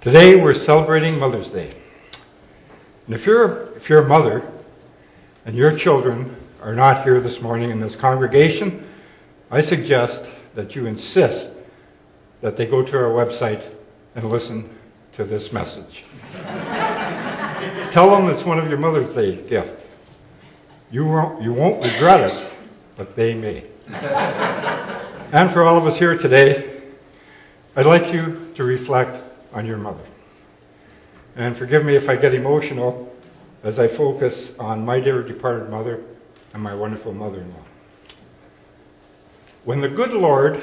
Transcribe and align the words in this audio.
Today 0.00 0.34
we're 0.34 0.54
celebrating 0.54 1.18
Mother's 1.18 1.48
Day. 1.48 1.76
And 3.04 3.14
if 3.14 3.26
you're, 3.26 3.76
if 3.76 3.86
you're 3.86 4.02
a 4.02 4.08
mother 4.08 4.50
and 5.44 5.54
your 5.54 5.76
children 5.76 6.38
are 6.62 6.74
not 6.74 7.04
here 7.04 7.20
this 7.20 7.38
morning 7.42 7.70
in 7.70 7.80
this 7.80 7.94
congregation, 7.96 8.88
I 9.50 9.60
suggest 9.60 10.22
that 10.54 10.74
you 10.74 10.86
insist 10.86 11.50
that 12.40 12.56
they 12.56 12.64
go 12.64 12.82
to 12.82 12.96
our 12.96 13.10
website 13.10 13.74
and 14.14 14.30
listen 14.30 14.70
to 15.16 15.24
this 15.26 15.52
message. 15.52 16.02
Tell 17.92 18.10
them 18.10 18.30
it's 18.30 18.44
one 18.44 18.58
of 18.58 18.70
your 18.70 18.78
Mother's 18.78 19.14
Day 19.14 19.46
gifts. 19.50 19.82
You 20.90 21.04
won't, 21.04 21.42
you 21.42 21.52
won't 21.52 21.84
regret 21.84 22.20
it, 22.20 22.52
but 22.96 23.16
they 23.16 23.34
may. 23.34 23.66
and 23.88 25.52
for 25.52 25.62
all 25.62 25.76
of 25.76 25.86
us 25.86 25.98
here 25.98 26.16
today, 26.16 26.84
I'd 27.76 27.84
like 27.84 28.14
you 28.14 28.54
to 28.56 28.64
reflect 28.64 29.29
on 29.52 29.66
your 29.66 29.78
mother. 29.78 30.04
And 31.36 31.56
forgive 31.56 31.84
me 31.84 31.96
if 31.96 32.08
I 32.08 32.16
get 32.16 32.34
emotional 32.34 33.10
as 33.62 33.78
I 33.78 33.88
focus 33.96 34.52
on 34.58 34.84
my 34.84 35.00
dear 35.00 35.22
departed 35.22 35.70
mother 35.70 36.02
and 36.52 36.62
my 36.62 36.74
wonderful 36.74 37.12
mother 37.12 37.40
in 37.40 37.50
law. 37.50 37.64
When 39.64 39.80
the 39.80 39.88
good 39.88 40.12
Lord 40.12 40.62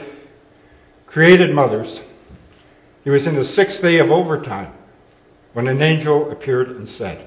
created 1.06 1.54
mothers, 1.54 2.00
he 3.04 3.10
was 3.10 3.26
in 3.26 3.36
the 3.36 3.46
sixth 3.46 3.82
day 3.82 4.00
of 4.00 4.12
overtime 4.12 4.74
when 5.54 5.68
an 5.68 5.82
angel 5.82 6.32
appeared 6.32 6.70
and 6.70 6.90
said, 6.90 7.26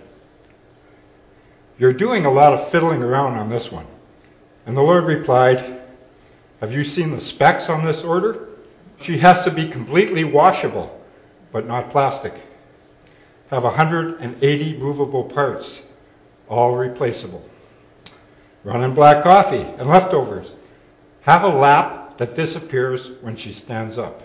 You're 1.79 1.93
doing 1.93 2.27
a 2.27 2.33
lot 2.33 2.53
of 2.53 2.71
fiddling 2.71 3.03
around 3.03 3.39
on 3.39 3.49
this 3.49 3.71
one. 3.71 3.87
And 4.67 4.77
the 4.77 4.83
Lord 4.83 5.05
replied, 5.05 5.81
Have 6.61 6.73
you 6.73 6.85
seen 6.85 7.17
the 7.17 7.23
specs 7.23 7.65
on 7.69 7.85
this 7.85 8.05
order? 8.05 8.49
She 9.03 9.19
has 9.19 9.45
to 9.45 9.51
be 9.51 9.71
completely 9.71 10.25
washable 10.25 11.00
but 11.53 11.67
not 11.67 11.91
plastic. 11.91 12.35
Have 13.51 13.65
180 13.65 14.79
movable 14.79 15.25
parts, 15.25 15.69
all 16.49 16.77
replaceable. 16.77 17.45
Running 18.63 18.95
black 18.95 19.23
coffee 19.23 19.63
and 19.63 19.89
leftovers. 19.89 20.47
Have 21.23 21.43
a 21.43 21.49
lap 21.49 22.19
that 22.19 22.37
disappears 22.37 23.01
when 23.23 23.37
she 23.37 23.53
stands 23.53 23.99
up. 23.99 24.23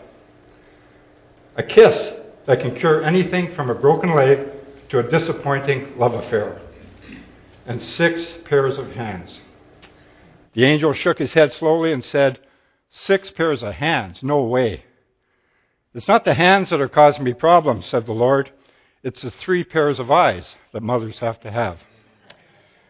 A 1.55 1.63
kiss 1.63 2.13
that 2.45 2.59
can 2.59 2.75
cure 2.75 3.03
anything 3.03 3.55
from 3.55 3.69
a 3.69 3.75
broken 3.75 4.13
leg 4.13 4.47
to 4.89 4.99
a 4.99 5.03
disappointing 5.03 5.97
love 5.97 6.13
affair. 6.13 6.61
And 7.65 7.81
six 7.81 8.23
pairs 8.45 8.77
of 8.77 8.91
hands. 8.91 9.39
The 10.53 10.65
angel 10.65 10.93
shook 10.93 11.17
his 11.17 11.33
head 11.33 11.53
slowly 11.53 11.91
and 11.91 12.03
said, 12.03 12.39
Six 12.91 13.31
pairs 13.31 13.63
of 13.63 13.73
hands? 13.73 14.19
No 14.21 14.43
way. 14.43 14.83
It's 15.95 16.09
not 16.09 16.25
the 16.25 16.33
hands 16.33 16.71
that 16.71 16.81
are 16.81 16.89
causing 16.89 17.23
me 17.23 17.31
problems, 17.31 17.85
said 17.85 18.05
the 18.05 18.11
Lord. 18.11 18.51
It's 19.01 19.21
the 19.21 19.31
three 19.31 19.63
pairs 19.63 19.97
of 19.97 20.11
eyes 20.11 20.43
that 20.73 20.83
mothers 20.83 21.19
have 21.19 21.39
to 21.39 21.49
have. 21.49 21.79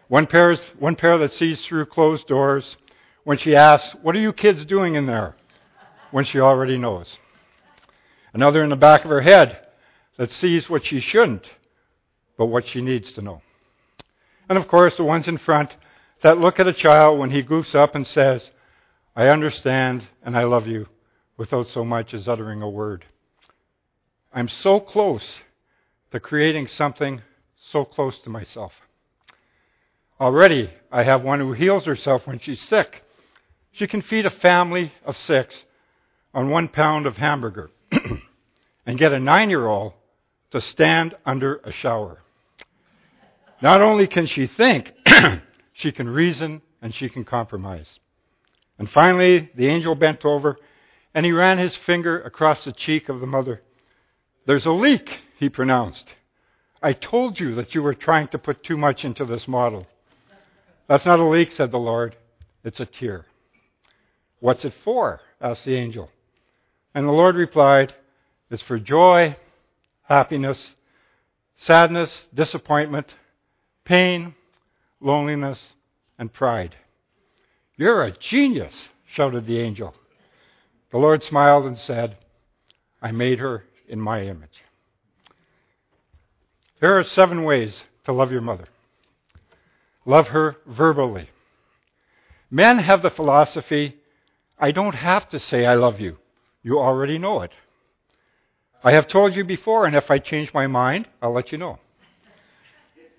One, 0.08 0.26
pair, 0.26 0.58
one 0.80 0.96
pair 0.96 1.20
that 1.20 1.34
sees 1.34 1.64
through 1.64 1.86
closed 1.86 2.26
doors 2.28 2.76
when 3.24 3.38
she 3.38 3.56
asks, 3.56 3.96
What 4.02 4.16
are 4.16 4.20
you 4.20 4.34
kids 4.34 4.66
doing 4.66 4.96
in 4.96 5.06
there? 5.06 5.36
when 6.10 6.26
she 6.26 6.40
already 6.40 6.78
knows. 6.78 7.18
Another 8.34 8.64
in 8.64 8.70
the 8.70 8.76
back 8.76 9.04
of 9.04 9.10
her 9.10 9.22
head 9.22 9.60
that 10.18 10.32
sees 10.32 10.70
what 10.70 10.86
she 10.86 11.02
shouldn't, 11.02 11.46
but 12.38 12.46
what 12.46 12.66
she 12.66 12.80
needs 12.80 13.12
to 13.14 13.22
know. 13.22 13.42
And 14.48 14.58
of 14.58 14.68
course, 14.68 14.96
the 14.96 15.04
ones 15.04 15.28
in 15.28 15.38
front 15.38 15.76
that 16.22 16.40
look 16.40 16.60
at 16.60 16.68
a 16.68 16.74
child 16.74 17.20
when 17.20 17.32
he 17.32 17.44
goofs 17.44 17.76
up 17.76 17.96
and 17.96 18.08
says, 18.08 18.50
I 19.16 19.28
understand 19.28 20.08
and 20.24 20.38
I 20.38 20.46
love 20.46 20.68
you 20.68 20.88
without 21.38 21.68
so 21.68 21.84
much 21.84 22.14
as 22.14 22.28
uttering 22.28 22.62
a 22.62 22.70
word. 22.70 23.06
I'm 24.34 24.50
so 24.50 24.80
close 24.80 25.40
to 26.12 26.20
creating 26.20 26.68
something 26.68 27.22
so 27.72 27.86
close 27.86 28.20
to 28.22 28.30
myself. 28.30 28.72
Already, 30.20 30.70
I 30.92 31.04
have 31.04 31.24
one 31.24 31.40
who 31.40 31.54
heals 31.54 31.86
herself 31.86 32.26
when 32.26 32.40
she's 32.40 32.62
sick. 32.70 33.04
She 33.72 33.88
can 33.88 34.02
feed 34.02 34.26
a 34.26 34.30
family 34.30 34.94
of 35.06 35.18
six 35.18 35.56
on 36.34 36.50
one 36.50 36.70
pound 36.70 37.06
of 37.06 37.18
hamburger 37.18 37.70
and 38.86 38.98
get 38.98 39.12
a 39.12 39.20
nine 39.20 39.50
year 39.50 39.66
old 39.66 39.94
to 40.52 40.62
stand 40.62 41.16
under 41.26 41.58
a 41.64 41.72
shower. 41.72 42.22
Not 43.62 43.82
only 43.82 44.08
can 44.08 44.28
she 44.28 44.48
think, 44.48 44.94
she 45.74 45.92
can 45.92 46.08
reason 46.08 46.62
and 46.82 46.94
she 46.94 47.10
can 47.10 47.26
compromise. 47.26 47.88
And 48.78 48.90
finally, 48.90 49.50
the 49.56 49.68
angel 49.68 49.96
bent 49.96 50.24
over 50.24 50.58
and 51.16 51.26
he 51.26 51.32
ran 51.32 51.58
his 51.58 51.76
finger 51.78 52.22
across 52.22 52.66
the 52.66 52.74
cheek 52.74 53.08
of 53.08 53.22
the 53.22 53.26
mother. 53.26 53.62
There's 54.46 54.66
a 54.66 54.72
leak, 54.72 55.10
he 55.40 55.48
pronounced. 55.48 56.04
I 56.84 56.92
told 56.92 57.40
you 57.40 57.56
that 57.56 57.74
you 57.74 57.82
were 57.82 57.94
trying 57.94 58.28
to 58.28 58.38
put 58.38 58.64
too 58.64 58.78
much 58.78 59.06
into 59.06 59.24
this 59.26 59.48
model. 59.48 59.88
That's 60.88 61.06
not 61.06 61.22
a 61.22 61.26
leak, 61.26 61.54
said 61.54 61.72
the 61.72 61.78
Lord. 61.78 62.18
It's 62.66 62.82
a 62.82 62.86
tear. 62.86 63.26
What's 64.42 64.66
it 64.66 64.74
for? 64.84 65.22
asked 65.40 65.64
the 65.64 65.76
angel. 65.76 66.12
And 66.94 67.08
the 67.08 67.12
Lord 67.12 67.36
replied, 67.36 67.94
It's 68.52 68.62
for 68.64 68.78
joy, 68.78 69.38
happiness, 70.04 70.60
sadness, 71.66 72.12
disappointment, 72.34 73.08
pain, 73.86 74.36
loneliness, 75.00 75.60
and 76.20 76.32
pride. 76.32 76.76
You're 77.78 78.04
a 78.04 78.12
genius, 78.12 78.74
shouted 79.14 79.48
the 79.48 79.60
angel. 79.60 79.96
The 80.96 81.02
Lord 81.02 81.24
smiled 81.24 81.66
and 81.66 81.78
said, 81.78 82.16
I 83.02 83.12
made 83.12 83.40
her 83.40 83.66
in 83.90 84.00
my 84.00 84.22
image. 84.22 84.64
There 86.80 86.98
are 86.98 87.04
seven 87.04 87.44
ways 87.44 87.76
to 88.06 88.14
love 88.14 88.32
your 88.32 88.40
mother. 88.40 88.70
Love 90.06 90.28
her 90.28 90.56
verbally. 90.66 91.30
Men 92.50 92.80
have 92.80 93.02
the 93.02 93.10
philosophy 93.10 93.98
I 94.58 94.72
don't 94.72 94.96
have 94.96 95.28
to 95.32 95.40
say 95.42 95.66
I 95.66 95.74
love 95.74 96.00
you. 96.00 96.18
You 96.64 96.80
already 96.80 97.18
know 97.18 97.42
it. 97.42 97.52
I 98.82 98.94
have 98.94 99.10
told 99.10 99.36
you 99.36 99.44
before, 99.44 99.86
and 99.86 99.98
if 99.98 100.10
I 100.10 100.18
change 100.18 100.54
my 100.54 100.66
mind, 100.66 101.10
I'll 101.22 101.34
let 101.34 101.52
you 101.52 101.58
know. 101.58 101.78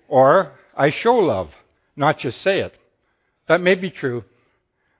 Or 0.07 0.53
I 0.75 0.89
show 0.89 1.13
love, 1.13 1.51
not 1.95 2.17
just 2.17 2.41
say 2.41 2.61
it. 2.61 2.75
That 3.47 3.61
may 3.61 3.75
be 3.75 3.91
true, 3.91 4.23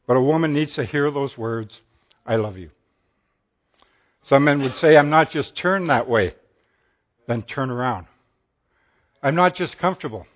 but 0.06 0.16
a 0.16 0.22
woman 0.22 0.54
needs 0.54 0.76
to 0.76 0.86
hear 0.86 1.10
those 1.10 1.36
words 1.40 1.82
I 2.28 2.36
love 2.36 2.58
you. 2.58 2.70
Some 4.28 4.44
men 4.44 4.62
would 4.62 4.76
say, 4.78 4.98
I'm 4.98 5.10
not 5.10 5.32
just 5.32 5.56
turned 5.56 5.90
that 5.90 6.10
way, 6.10 6.36
then 7.28 7.44
turn 7.44 7.72
around. 7.72 8.08
I'm 9.24 9.36
not 9.36 9.56
just 9.56 9.78
comfortable, 9.78 10.28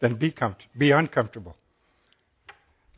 then 0.00 0.14
be, 0.14 0.32
be 0.78 0.92
uncomfortable. 0.92 1.56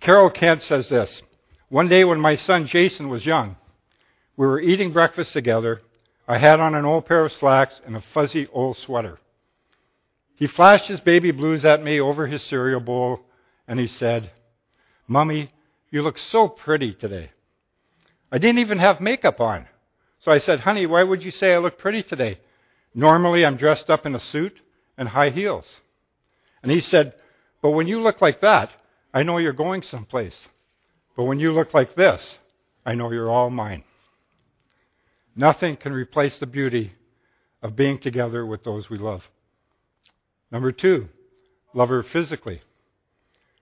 Carol 0.01 0.31
Kent 0.31 0.63
says 0.69 0.89
this 0.89 1.23
One 1.71 1.89
day 1.89 2.05
when 2.05 2.21
my 2.21 2.37
son 2.37 2.67
Jason 2.67 3.09
was 3.09 3.25
young, 3.25 3.57
we 4.37 4.47
were 4.47 4.61
eating 4.61 4.93
breakfast 4.93 5.33
together. 5.33 5.81
I 6.29 6.37
had 6.37 6.61
on 6.61 6.75
an 6.75 6.85
old 6.85 7.07
pair 7.07 7.25
of 7.25 7.33
slacks 7.33 7.81
and 7.87 7.97
a 7.97 8.05
fuzzy 8.13 8.47
old 8.53 8.77
sweater. 8.77 9.19
He 10.37 10.47
flashed 10.47 10.85
his 10.85 11.01
baby 11.01 11.31
blues 11.31 11.65
at 11.65 11.83
me 11.83 11.99
over 11.99 12.27
his 12.27 12.43
cereal 12.45 12.81
bowl 12.81 13.21
and 13.67 13.81
he 13.81 13.89
said, 13.89 14.31
Mummy, 15.09 15.51
you 15.91 16.03
look 16.03 16.19
so 16.19 16.49
pretty 16.49 16.93
today. 16.93 17.31
I 18.31 18.39
didn't 18.39 18.59
even 18.59 18.79
have 18.79 19.01
makeup 19.01 19.41
on. 19.41 19.67
So 20.21 20.31
I 20.31 20.39
said, 20.39 20.61
Honey, 20.61 20.87
why 20.87 21.03
would 21.03 21.23
you 21.23 21.31
say 21.31 21.55
I 21.55 21.59
look 21.59 21.79
pretty 21.79 22.03
today? 22.03 22.41
Normally 22.95 23.45
I'm 23.45 23.57
dressed 23.57 23.89
up 23.89 24.05
in 24.05 24.15
a 24.15 24.21
suit 24.21 24.59
and 24.97 25.09
high 25.09 25.31
heels. 25.31 25.65
And 26.63 26.73
he 26.73 26.81
said, 26.81 27.15
But 27.63 27.71
when 27.71 27.87
you 27.87 28.01
look 28.01 28.21
like 28.21 28.41
that, 28.41 28.71
I 29.15 29.23
know 29.23 29.39
you're 29.39 29.53
going 29.53 29.83
someplace. 29.83 30.35
But 31.17 31.25
when 31.25 31.41
you 31.41 31.53
look 31.53 31.73
like 31.73 31.95
this, 31.95 32.21
I 32.85 32.95
know 32.95 33.11
you're 33.11 33.31
all 33.31 33.51
mine. 33.51 33.85
Nothing 35.35 35.77
can 35.77 35.93
replace 35.93 36.37
the 36.39 36.47
beauty 36.47 36.93
of 37.63 37.77
being 37.77 37.99
together 37.99 38.45
with 38.45 38.65
those 38.65 38.91
we 38.91 38.99
love. 38.99 39.23
Number 40.51 40.73
two, 40.73 41.09
love 41.75 41.89
her 41.89 42.03
physically. 42.03 42.63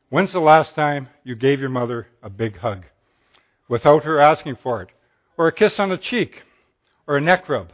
When's 0.08 0.32
the 0.32 0.41
last 0.41 0.75
time 0.75 1.08
you 1.25 1.35
gave 1.35 1.61
your 1.61 1.69
mother 1.69 2.06
a 2.23 2.31
big 2.31 2.56
hug 2.58 2.85
without 3.69 4.05
her 4.05 4.19
asking 4.19 4.57
for 4.63 4.83
it? 4.83 4.89
Or 5.37 5.49
a 5.49 5.53
kiss 5.53 5.75
on 5.79 5.91
the 5.91 5.99
cheek? 5.99 6.43
Or 7.07 7.17
a 7.17 7.21
neck 7.21 7.49
rub? 7.49 7.73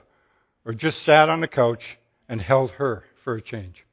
Or 0.65 0.73
just 0.73 1.05
sat 1.05 1.29
on 1.29 1.41
the 1.41 1.49
couch 1.49 1.83
and 2.29 2.41
held 2.41 2.73
her 2.73 3.05
for 3.25 3.37
a 3.37 3.43
change? 3.43 3.85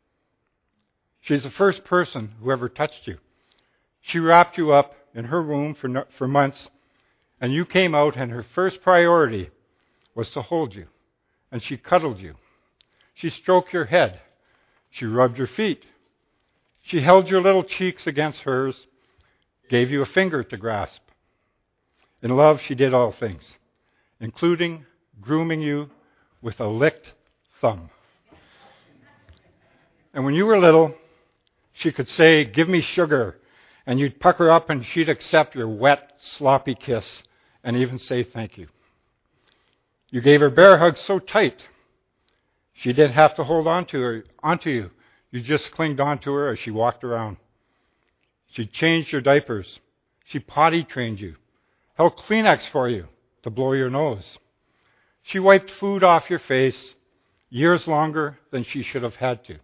She's 1.21 1.43
the 1.43 1.51
first 1.51 1.83
person 1.83 2.31
who 2.41 2.51
ever 2.51 2.69
touched 2.69 3.05
you. 3.05 3.17
She 4.01 4.19
wrapped 4.19 4.57
you 4.57 4.71
up 4.71 4.95
in 5.13 5.25
her 5.25 5.41
room 5.41 5.75
for, 5.79 5.87
no, 5.87 6.05
for 6.17 6.27
months, 6.27 6.67
and 7.41 7.53
you 7.53 7.65
came 7.65 7.93
out, 7.95 8.15
and 8.15 8.31
her 8.31 8.45
first 8.55 8.81
priority 8.81 9.49
was 10.15 10.29
to 10.31 10.41
hold 10.41 10.73
you. 10.73 10.87
And 11.51 11.61
she 11.63 11.77
cuddled 11.77 12.19
you. 12.19 12.35
She 13.15 13.29
stroked 13.29 13.73
your 13.73 13.85
head. 13.85 14.21
She 14.91 15.05
rubbed 15.05 15.37
your 15.37 15.47
feet. 15.47 15.85
She 16.83 17.01
held 17.01 17.27
your 17.27 17.41
little 17.41 17.63
cheeks 17.63 18.07
against 18.07 18.39
hers, 18.39 18.75
gave 19.69 19.91
you 19.91 20.01
a 20.01 20.07
finger 20.07 20.43
to 20.43 20.57
grasp. 20.57 21.01
In 22.21 22.35
love, 22.35 22.59
she 22.67 22.75
did 22.75 22.93
all 22.93 23.11
things, 23.11 23.43
including 24.19 24.85
grooming 25.21 25.61
you 25.61 25.89
with 26.41 26.59
a 26.59 26.67
licked 26.67 27.07
thumb. 27.61 27.89
And 30.13 30.25
when 30.25 30.33
you 30.33 30.45
were 30.45 30.59
little, 30.59 30.93
she 31.73 31.91
could 31.91 32.09
say, 32.09 32.45
Give 32.45 32.67
me 32.67 32.81
sugar. 32.81 33.37
And 33.85 33.99
you'd 33.99 34.19
pucker 34.19 34.51
up 34.51 34.69
and 34.69 34.85
she'd 34.85 35.09
accept 35.09 35.55
your 35.55 35.67
wet, 35.67 36.13
sloppy 36.37 36.75
kiss 36.75 37.05
and 37.63 37.77
even 37.77 37.99
say 37.99 38.23
thank 38.23 38.57
you. 38.57 38.67
You 40.09 40.21
gave 40.21 40.41
her 40.41 40.49
bear 40.49 40.77
hugs 40.77 40.99
so 41.01 41.19
tight, 41.19 41.59
she 42.73 42.93
didn't 42.93 43.13
have 43.13 43.35
to 43.35 43.43
hold 43.43 43.67
on 43.67 43.85
to 43.87 43.99
her, 43.99 44.23
onto 44.41 44.69
you. 44.69 44.91
You 45.31 45.41
just 45.41 45.71
clinged 45.71 45.99
onto 45.99 46.31
her 46.31 46.53
as 46.53 46.59
she 46.59 46.71
walked 46.71 47.03
around. 47.03 47.37
She 48.53 48.65
changed 48.65 49.11
your 49.11 49.21
diapers. 49.21 49.79
She 50.25 50.39
potty 50.39 50.83
trained 50.83 51.19
you, 51.19 51.35
held 51.99 52.15
Kleenex 52.15 52.61
for 52.71 52.87
you 52.87 53.05
to 53.43 53.49
blow 53.49 53.73
your 53.73 53.89
nose. 53.89 54.23
She 55.23 55.37
wiped 55.37 55.69
food 55.81 56.01
off 56.01 56.29
your 56.29 56.39
face 56.39 56.77
years 57.49 57.85
longer 57.87 58.39
than 58.51 58.63
she 58.63 58.83
should 58.83 59.03
have 59.03 59.15
had 59.15 59.43
to. 59.47 59.57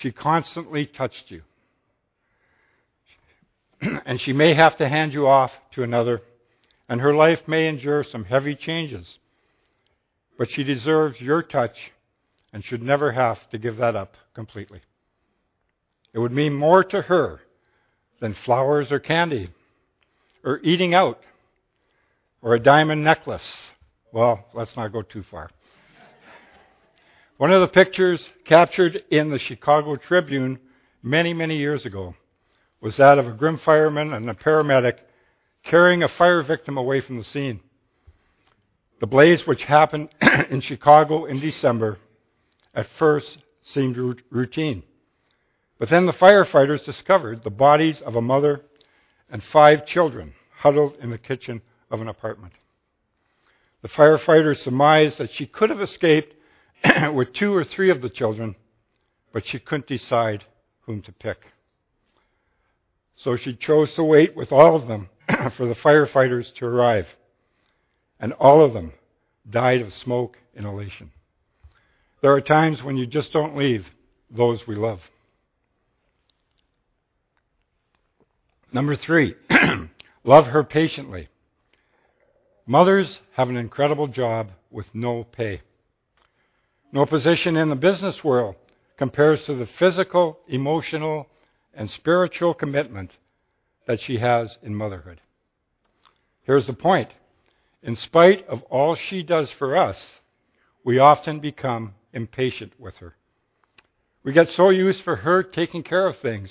She 0.00 0.10
constantly 0.10 0.86
touched 0.86 1.30
you. 1.30 1.42
and 4.04 4.20
she 4.20 4.32
may 4.32 4.54
have 4.54 4.76
to 4.78 4.88
hand 4.88 5.12
you 5.12 5.28
off 5.28 5.52
to 5.74 5.84
another, 5.84 6.20
and 6.88 7.00
her 7.00 7.14
life 7.14 7.46
may 7.46 7.68
endure 7.68 8.02
some 8.02 8.24
heavy 8.24 8.56
changes. 8.56 9.06
But 10.36 10.48
she 10.50 10.64
deserves 10.64 11.20
your 11.20 11.44
touch 11.44 11.76
and 12.52 12.64
should 12.64 12.82
never 12.82 13.12
have 13.12 13.38
to 13.50 13.58
give 13.58 13.76
that 13.76 13.94
up 13.94 14.14
completely. 14.34 14.80
It 16.12 16.18
would 16.18 16.32
mean 16.32 16.54
more 16.54 16.82
to 16.82 17.02
her 17.02 17.40
than 18.20 18.34
flowers 18.44 18.90
or 18.90 18.98
candy, 18.98 19.50
or 20.44 20.60
eating 20.62 20.94
out, 20.94 21.20
or 22.42 22.54
a 22.54 22.60
diamond 22.60 23.04
necklace. 23.04 23.42
Well, 24.12 24.46
let's 24.54 24.76
not 24.76 24.92
go 24.92 25.02
too 25.02 25.24
far. 25.30 25.50
One 27.36 27.52
of 27.52 27.60
the 27.60 27.68
pictures 27.68 28.20
captured 28.44 29.02
in 29.10 29.30
the 29.30 29.38
Chicago 29.38 29.96
Tribune 29.96 30.58
many, 31.02 31.32
many 31.32 31.56
years 31.56 31.86
ago 31.86 32.14
was 32.80 32.96
that 32.96 33.18
of 33.18 33.26
a 33.26 33.32
grim 33.32 33.58
fireman 33.64 34.12
and 34.12 34.28
a 34.28 34.34
paramedic 34.34 34.98
carrying 35.64 36.02
a 36.02 36.08
fire 36.08 36.42
victim 36.42 36.76
away 36.76 37.00
from 37.00 37.18
the 37.18 37.24
scene. 37.24 37.60
The 39.00 39.06
blaze, 39.06 39.46
which 39.46 39.62
happened 39.62 40.10
in 40.50 40.60
Chicago 40.60 41.24
in 41.26 41.40
December, 41.40 41.98
at 42.74 42.86
first 42.98 43.38
seemed 43.72 43.96
routine. 44.30 44.82
But 45.78 45.88
then 45.88 46.06
the 46.06 46.12
firefighters 46.12 46.84
discovered 46.84 47.42
the 47.42 47.50
bodies 47.50 47.96
of 48.04 48.16
a 48.16 48.20
mother 48.20 48.62
and 49.30 49.42
five 49.52 49.86
children 49.86 50.34
huddled 50.58 50.96
in 51.00 51.10
the 51.10 51.18
kitchen 51.18 51.62
of 51.90 52.00
an 52.00 52.08
apartment. 52.08 52.52
The 53.82 53.88
firefighters 53.88 54.62
surmised 54.62 55.18
that 55.18 55.32
she 55.34 55.46
could 55.46 55.70
have 55.70 55.80
escaped 55.80 56.34
with 57.14 57.32
two 57.32 57.54
or 57.54 57.64
three 57.64 57.90
of 57.90 58.02
the 58.02 58.10
children, 58.10 58.56
but 59.32 59.46
she 59.46 59.58
couldn't 59.58 59.86
decide 59.86 60.44
whom 60.82 61.02
to 61.02 61.12
pick. 61.12 61.52
So 63.16 63.36
she 63.36 63.54
chose 63.54 63.94
to 63.94 64.04
wait 64.04 64.36
with 64.36 64.52
all 64.52 64.76
of 64.76 64.86
them 64.86 65.08
for 65.56 65.66
the 65.66 65.74
firefighters 65.76 66.52
to 66.54 66.66
arrive. 66.66 67.06
And 68.18 68.32
all 68.34 68.64
of 68.64 68.72
them 68.72 68.92
died 69.48 69.80
of 69.80 69.92
smoke 69.94 70.36
inhalation. 70.54 71.10
There 72.22 72.32
are 72.32 72.40
times 72.40 72.82
when 72.82 72.96
you 72.96 73.06
just 73.06 73.32
don't 73.32 73.56
leave 73.56 73.86
those 74.30 74.66
we 74.66 74.74
love. 74.74 75.00
Number 78.72 78.94
three, 78.94 79.34
love 80.24 80.46
her 80.46 80.62
patiently. 80.62 81.28
Mothers 82.66 83.18
have 83.32 83.48
an 83.48 83.56
incredible 83.56 84.06
job 84.06 84.50
with 84.70 84.86
no 84.94 85.24
pay. 85.24 85.62
No 86.92 87.04
position 87.04 87.56
in 87.56 87.68
the 87.68 87.76
business 87.76 88.22
world 88.22 88.54
compares 88.96 89.44
to 89.46 89.54
the 89.54 89.66
physical, 89.66 90.38
emotional, 90.46 91.26
and 91.74 91.90
spiritual 91.90 92.54
commitment 92.54 93.16
that 93.86 94.00
she 94.00 94.18
has 94.18 94.56
in 94.62 94.74
motherhood. 94.74 95.20
Here's 96.42 96.66
the 96.66 96.72
point. 96.72 97.10
In 97.82 97.96
spite 97.96 98.46
of 98.46 98.62
all 98.64 98.94
she 98.94 99.22
does 99.22 99.50
for 99.50 99.76
us, 99.76 99.96
we 100.84 100.98
often 100.98 101.40
become 101.40 101.94
impatient 102.12 102.78
with 102.78 102.96
her. 102.98 103.16
We 104.22 104.32
get 104.32 104.50
so 104.50 104.70
used 104.70 105.02
for 105.02 105.16
her 105.16 105.42
taking 105.42 105.82
care 105.82 106.06
of 106.06 106.18
things 106.18 106.50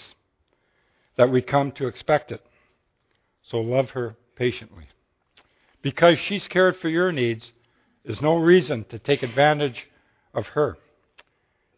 that 1.19 1.29
we 1.29 1.41
come 1.41 1.69
to 1.73 1.85
expect 1.85 2.31
it. 2.31 2.41
So 3.43 3.59
love 3.59 3.89
her 3.89 4.15
patiently. 4.37 4.85
Because 5.81 6.17
she's 6.17 6.47
cared 6.47 6.77
for 6.77 6.87
your 6.87 7.11
needs 7.11 7.51
is 8.05 8.21
no 8.21 8.37
reason 8.37 8.85
to 8.85 8.99
take 8.99 9.21
advantage 9.21 9.85
of 10.33 10.47
her. 10.47 10.77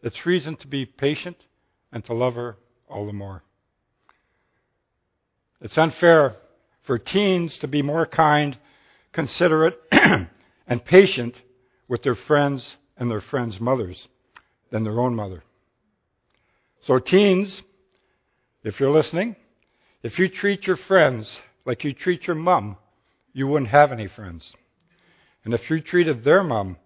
It's 0.00 0.26
reason 0.26 0.54
to 0.58 0.68
be 0.68 0.86
patient 0.86 1.36
and 1.90 2.04
to 2.04 2.14
love 2.14 2.34
her 2.36 2.56
all 2.88 3.04
the 3.04 3.12
more. 3.12 3.42
It's 5.60 5.76
unfair 5.76 6.36
for 6.84 6.96
teens 7.00 7.58
to 7.58 7.66
be 7.66 7.82
more 7.82 8.06
kind, 8.06 8.56
considerate, 9.10 9.76
and 10.68 10.84
patient 10.84 11.34
with 11.88 12.04
their 12.04 12.14
friends 12.14 12.76
and 12.96 13.10
their 13.10 13.20
friends' 13.20 13.58
mothers 13.58 14.06
than 14.70 14.84
their 14.84 15.00
own 15.00 15.16
mother. 15.16 15.42
So, 16.86 17.00
teens, 17.00 17.60
if 18.64 18.78
you're 18.78 18.92
listening, 18.92 19.36
if 20.02 20.18
you 20.18 20.28
treat 20.28 20.66
your 20.66 20.76
friends 20.76 21.30
like 21.64 21.84
you 21.84 21.92
treat 21.92 22.26
your 22.26 22.36
mom, 22.36 22.76
you 23.32 23.46
wouldn't 23.46 23.70
have 23.70 23.92
any 23.92 24.08
friends. 24.08 24.52
And 25.44 25.54
if 25.54 25.68
you 25.70 25.80
treated 25.80 26.24
their 26.24 26.42
mom 26.42 26.76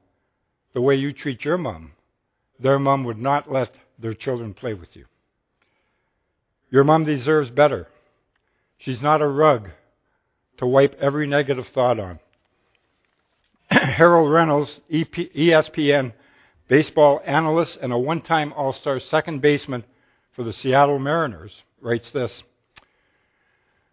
the 0.74 0.80
way 0.80 0.96
you 0.96 1.12
treat 1.12 1.44
your 1.44 1.58
mom, 1.58 1.92
their 2.58 2.78
mom 2.78 3.04
would 3.04 3.18
not 3.18 3.50
let 3.50 3.74
their 3.98 4.14
children 4.14 4.54
play 4.54 4.74
with 4.74 4.94
you. 4.94 5.06
Your 6.70 6.84
mom 6.84 7.04
deserves 7.04 7.50
better. 7.50 7.86
She's 8.78 9.02
not 9.02 9.22
a 9.22 9.28
rug 9.28 9.70
to 10.58 10.66
wipe 10.66 10.96
every 11.00 11.26
negative 11.26 11.66
thought 11.74 11.98
on. 11.98 12.18
Harold 13.70 14.32
Reynolds, 14.32 14.80
ESPN 14.90 16.12
baseball 16.68 17.20
analyst 17.24 17.78
and 17.80 17.92
a 17.92 17.98
one 17.98 18.20
time 18.20 18.52
All 18.54 18.72
Star 18.72 19.00
second 19.00 19.40
baseman 19.40 19.84
for 20.36 20.44
the 20.44 20.52
Seattle 20.52 20.98
Mariners, 20.98 21.62
writes 21.80 22.10
this 22.10 22.42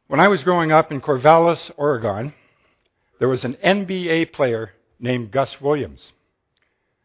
When 0.07 0.19
I 0.19 0.27
was 0.27 0.43
growing 0.43 0.73
up 0.73 0.91
in 0.91 0.99
Corvallis, 0.99 1.71
Oregon, 1.77 2.33
there 3.17 3.29
was 3.29 3.45
an 3.45 3.55
NBA 3.63 4.33
player 4.33 4.73
named 4.99 5.31
Gus 5.31 5.61
Williams. 5.61 6.11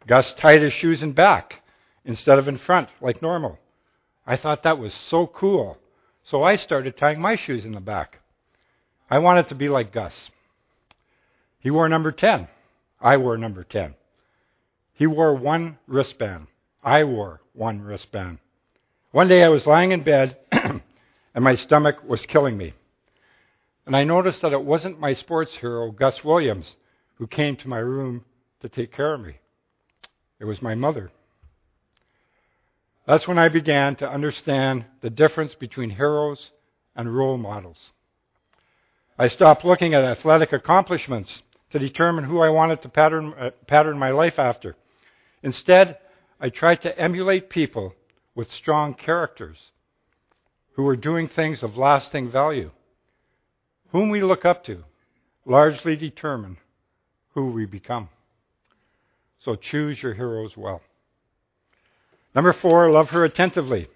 Gus 0.09 0.35
tied 0.35 0.61
his 0.61 0.73
shoes 0.73 1.03
in 1.03 1.13
back 1.13 1.63
instead 2.05 2.39
of 2.41 2.49
in 2.49 2.59
front, 2.59 2.89
like 3.01 3.23
normal. 3.23 3.59
I 4.27 4.37
thought 4.37 4.65
that 4.65 4.79
was 4.79 4.93
so 5.09 5.29
cool. 5.29 5.79
So 6.25 6.43
I 6.43 6.57
started 6.57 6.97
tying 6.97 7.21
my 7.21 7.37
shoes 7.37 7.65
in 7.65 7.73
the 7.73 7.81
back. 7.81 8.19
I 9.09 9.21
wanted 9.21 9.49
to 9.49 9.55
be 9.55 9.69
like 9.69 9.93
Gus. 9.93 10.13
He 11.61 11.71
wore 11.71 11.89
number 11.89 12.11
10. 12.11 12.49
I 13.01 13.17
wore 13.17 13.39
number 13.39 13.63
10. 13.63 13.95
He 14.95 15.07
wore 15.07 15.35
one 15.35 15.79
wristband. 15.87 16.49
I 16.83 17.05
wore 17.05 17.41
one 17.53 17.81
wristband. 17.83 18.39
One 19.11 19.27
day 19.27 19.43
I 19.43 19.49
was 19.49 19.65
lying 19.65 19.93
in 19.93 20.03
bed 20.03 20.37
and 20.53 20.83
my 21.35 21.57
stomach 21.57 21.97
was 22.07 22.27
killing 22.27 22.59
me. 22.59 22.75
And 23.87 23.97
I 23.97 24.05
noticed 24.05 24.43
that 24.43 24.53
it 24.53 24.63
wasn't 24.63 25.01
my 25.01 25.15
sports 25.15 25.55
hero, 25.55 25.91
Gus 25.91 26.23
Williams, 26.23 26.77
who 27.15 27.27
came 27.27 27.57
to 27.57 27.69
my 27.69 27.79
room 27.79 28.27
to 28.61 28.69
take 28.69 28.93
care 28.93 29.15
of 29.15 29.23
me. 29.23 29.37
It 30.39 30.45
was 30.45 30.61
my 30.61 30.75
mother. 30.75 31.11
That's 33.07 33.27
when 33.27 33.39
I 33.39 33.49
began 33.49 33.97
to 33.97 34.11
understand 34.11 34.85
the 35.01 35.09
difference 35.09 35.55
between 35.55 35.89
heroes 35.89 36.51
and 36.95 37.17
role 37.17 37.39
models. 37.39 37.93
I 39.19 39.29
stopped 39.29 39.65
looking 39.65 39.95
at 39.95 40.05
athletic 40.05 40.53
accomplishments 40.53 41.43
to 41.71 41.79
determine 41.79 42.25
who 42.25 42.41
I 42.41 42.51
wanted 42.51 42.83
to 42.83 42.91
pattern, 42.91 43.33
uh, 43.39 43.51
pattern 43.67 43.99
my 43.99 44.11
life 44.11 44.39
after. 44.39 44.77
Instead, 45.43 45.97
I 46.39 46.51
tried 46.51 46.83
to 46.83 46.99
emulate 46.99 47.49
people 47.49 47.95
with 48.39 48.53
strong 48.53 48.95
characters 48.95 49.59
who 50.75 50.87
are 50.87 50.95
doing 50.95 51.27
things 51.27 51.61
of 51.61 51.77
lasting 51.77 52.31
value. 52.31 52.71
Whom 53.91 54.11
we 54.11 54.23
look 54.23 54.45
up 54.45 54.63
to 54.67 54.85
largely 55.45 55.97
determine 55.97 56.57
who 57.35 57.51
we 57.51 57.67
become. 57.67 58.09
So 59.41 59.57
choose 59.57 60.01
your 60.01 60.15
heroes 60.15 60.57
well. 60.57 60.83
Number 62.33 62.53
four, 62.53 62.89
love 62.93 63.09
her 63.09 63.25
attentively. 63.25 63.89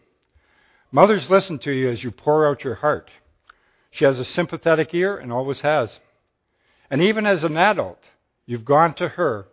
Mothers 0.91 1.31
listen 1.31 1.61
to 1.61 1.71
you 1.71 1.89
as 1.89 2.03
you 2.03 2.11
pour 2.11 2.49
out 2.49 2.65
your 2.65 2.75
heart. 2.75 3.13
She 3.93 4.05
has 4.05 4.19
a 4.19 4.25
sympathetic 4.25 4.93
ear 4.93 5.17
and 5.17 5.33
always 5.33 5.61
has. 5.61 5.89
And 6.91 7.01
even 7.01 7.27
as 7.27 7.45
an 7.45 7.57
adult, 7.57 8.01
you've 8.45 8.65
gone 8.65 8.95
to 8.95 9.11
her 9.11 9.47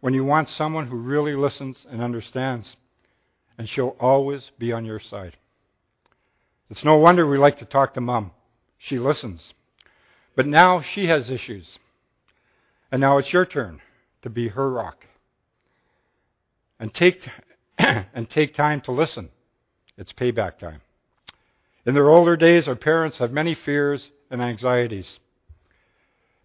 when 0.00 0.12
you 0.12 0.22
want 0.22 0.50
someone 0.50 0.88
who 0.88 0.96
really 0.96 1.34
listens 1.34 1.86
and 1.88 2.02
understands, 2.02 2.76
and 3.58 3.68
she'll 3.68 3.96
always 4.00 4.50
be 4.58 4.72
on 4.72 4.84
your 4.84 5.00
side. 5.00 5.36
It's 6.70 6.84
no 6.84 6.96
wonder 6.96 7.26
we 7.26 7.38
like 7.38 7.58
to 7.58 7.64
talk 7.64 7.94
to 7.94 8.00
mom. 8.00 8.32
She 8.78 8.98
listens. 8.98 9.54
But 10.36 10.46
now 10.46 10.82
she 10.82 11.06
has 11.06 11.30
issues. 11.30 11.78
And 12.90 13.00
now 13.00 13.18
it's 13.18 13.32
your 13.32 13.46
turn 13.46 13.80
to 14.22 14.30
be 14.30 14.48
her 14.48 14.70
rock. 14.70 15.06
and 16.80 16.92
take, 16.92 17.26
and 17.78 18.28
take 18.28 18.54
time 18.54 18.80
to 18.82 18.92
listen. 18.92 19.30
It's 19.96 20.12
payback 20.12 20.58
time. 20.58 20.80
In 21.86 21.94
their 21.94 22.08
older 22.08 22.36
days, 22.36 22.66
our 22.66 22.74
parents 22.74 23.18
have 23.18 23.30
many 23.30 23.54
fears 23.54 24.08
and 24.30 24.42
anxieties. 24.42 25.06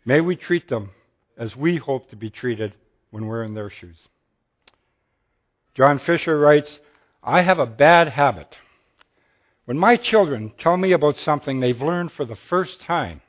May 0.06 0.22
we 0.22 0.36
treat 0.36 0.70
them 0.70 0.92
as 1.38 1.56
we 1.56 1.78
hope 1.78 2.10
to 2.10 2.16
be 2.16 2.30
treated 2.30 2.76
when 3.12 3.26
we're 3.26 3.44
in 3.44 3.54
their 3.54 3.70
shoes. 3.70 3.98
John 5.76 6.00
Fisher 6.00 6.38
writes, 6.38 6.70
I 7.24 7.42
have 7.42 7.60
a 7.60 7.66
bad 7.66 8.10
habit. 8.10 8.58
When 9.66 9.78
my 9.78 9.98
children 9.98 10.52
tell 10.58 10.78
me 10.78 10.94
about 10.94 11.18
something 11.18 11.60
they've 11.60 11.82
learned 11.82 12.12
for 12.14 12.26
the 12.26 12.36
first 12.36 12.82
time, 12.82 13.22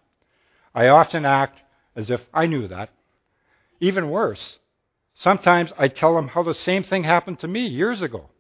I 0.75 0.88
often 0.88 1.26
act 1.26 1.61
as 1.97 2.09
if 2.09 2.20
I 2.32 2.47
knew 2.47 2.68
that. 2.68 2.90
Even 3.80 4.11
worse, 4.11 4.59
sometimes 5.16 5.73
I 5.76 5.88
tell 5.88 6.14
them 6.14 6.28
how 6.28 6.42
the 6.42 6.54
same 6.54 6.82
thing 6.82 7.04
happened 7.04 7.40
to 7.40 7.49
me 7.49 7.66
years 7.66 8.00
ago. 8.00 8.30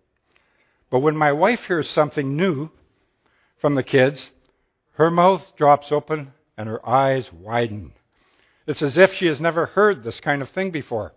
But 0.90 1.00
when 1.00 1.16
my 1.16 1.32
wife 1.32 1.60
hears 1.66 1.90
something 1.90 2.36
new 2.36 2.70
from 3.60 3.74
the 3.74 3.82
kids, 3.82 4.20
her 4.92 5.10
mouth 5.10 5.42
drops 5.56 5.92
open 5.92 6.32
and 6.56 6.68
her 6.68 6.86
eyes 6.88 7.30
widen. 7.32 7.92
It's 8.66 8.82
as 8.82 8.96
if 8.96 9.14
she 9.14 9.26
has 9.26 9.40
never 9.40 9.66
heard 9.66 10.04
this 10.04 10.20
kind 10.20 10.42
of 10.42 10.50
thing 10.50 10.70
before. 10.70 11.12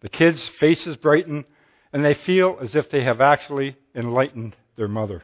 The 0.00 0.08
kids' 0.08 0.42
faces 0.60 0.96
brighten 0.96 1.44
and 1.92 2.04
they 2.04 2.14
feel 2.14 2.58
as 2.60 2.74
if 2.74 2.90
they 2.90 3.04
have 3.04 3.20
actually 3.20 3.76
enlightened 3.94 4.56
their 4.76 4.88
mother. 4.88 5.22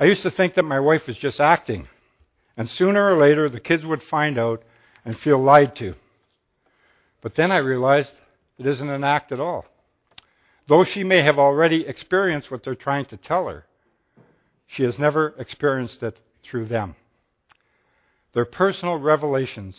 I 0.00 0.04
used 0.04 0.22
to 0.22 0.30
think 0.30 0.54
that 0.54 0.64
my 0.64 0.80
wife 0.80 1.06
was 1.06 1.16
just 1.16 1.40
acting, 1.40 1.88
and 2.56 2.70
sooner 2.70 3.12
or 3.12 3.18
later 3.18 3.48
the 3.48 3.60
kids 3.60 3.84
would 3.84 4.02
find 4.02 4.38
out 4.38 4.62
and 5.04 5.18
feel 5.18 5.42
lied 5.42 5.74
to. 5.76 5.94
But 7.20 7.34
then 7.34 7.50
I 7.50 7.58
realized 7.58 8.10
it 8.58 8.66
isn't 8.66 8.88
an 8.88 9.04
act 9.04 9.32
at 9.32 9.40
all. 9.40 9.64
Though 10.68 10.84
she 10.84 11.02
may 11.02 11.22
have 11.22 11.38
already 11.38 11.86
experienced 11.86 12.50
what 12.50 12.62
they're 12.62 12.74
trying 12.74 13.06
to 13.06 13.16
tell 13.16 13.48
her, 13.48 13.64
she 14.66 14.82
has 14.82 14.98
never 14.98 15.34
experienced 15.38 16.02
it 16.02 16.20
through 16.42 16.66
them. 16.66 16.94
Their 18.34 18.44
personal 18.44 18.96
revelations 18.96 19.76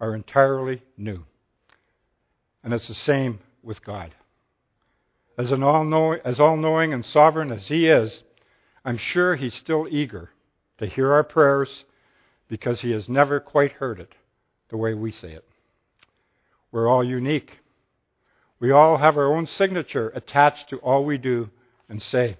are 0.00 0.14
entirely 0.14 0.82
new. 0.96 1.24
And 2.64 2.74
it's 2.74 2.88
the 2.88 2.94
same 2.94 3.38
with 3.62 3.84
God. 3.84 4.14
As, 5.38 5.50
an 5.50 5.62
all-knowing, 5.62 6.20
as 6.24 6.38
all-knowing 6.38 6.92
and 6.92 7.04
sovereign 7.04 7.50
as 7.50 7.66
He 7.66 7.88
is, 7.88 8.22
I'm 8.84 8.98
sure 8.98 9.36
He's 9.36 9.54
still 9.54 9.86
eager 9.90 10.30
to 10.78 10.86
hear 10.86 11.12
our 11.12 11.24
prayers 11.24 11.84
because 12.48 12.80
He 12.80 12.90
has 12.92 13.08
never 13.08 13.40
quite 13.40 13.72
heard 13.72 13.98
it 13.98 14.12
the 14.68 14.76
way 14.76 14.94
we 14.94 15.10
say 15.10 15.32
it. 15.32 15.44
We're 16.70 16.88
all 16.88 17.04
unique. 17.04 17.60
We 18.60 18.70
all 18.70 18.98
have 18.98 19.16
our 19.16 19.34
own 19.34 19.46
signature 19.46 20.12
attached 20.14 20.70
to 20.70 20.78
all 20.78 21.04
we 21.04 21.18
do 21.18 21.50
and 21.88 22.02
say. 22.02 22.36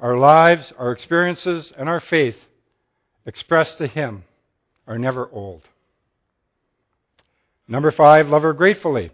Our 0.00 0.16
lives, 0.18 0.72
our 0.78 0.92
experiences, 0.92 1.72
and 1.76 1.88
our 1.88 2.00
faith 2.00 2.36
expressed 3.24 3.78
to 3.78 3.86
Him 3.86 4.24
are 4.86 4.98
never 4.98 5.28
old. 5.30 5.62
Number 7.68 7.90
five, 7.90 8.28
love 8.28 8.42
her 8.42 8.52
gratefully. 8.52 9.10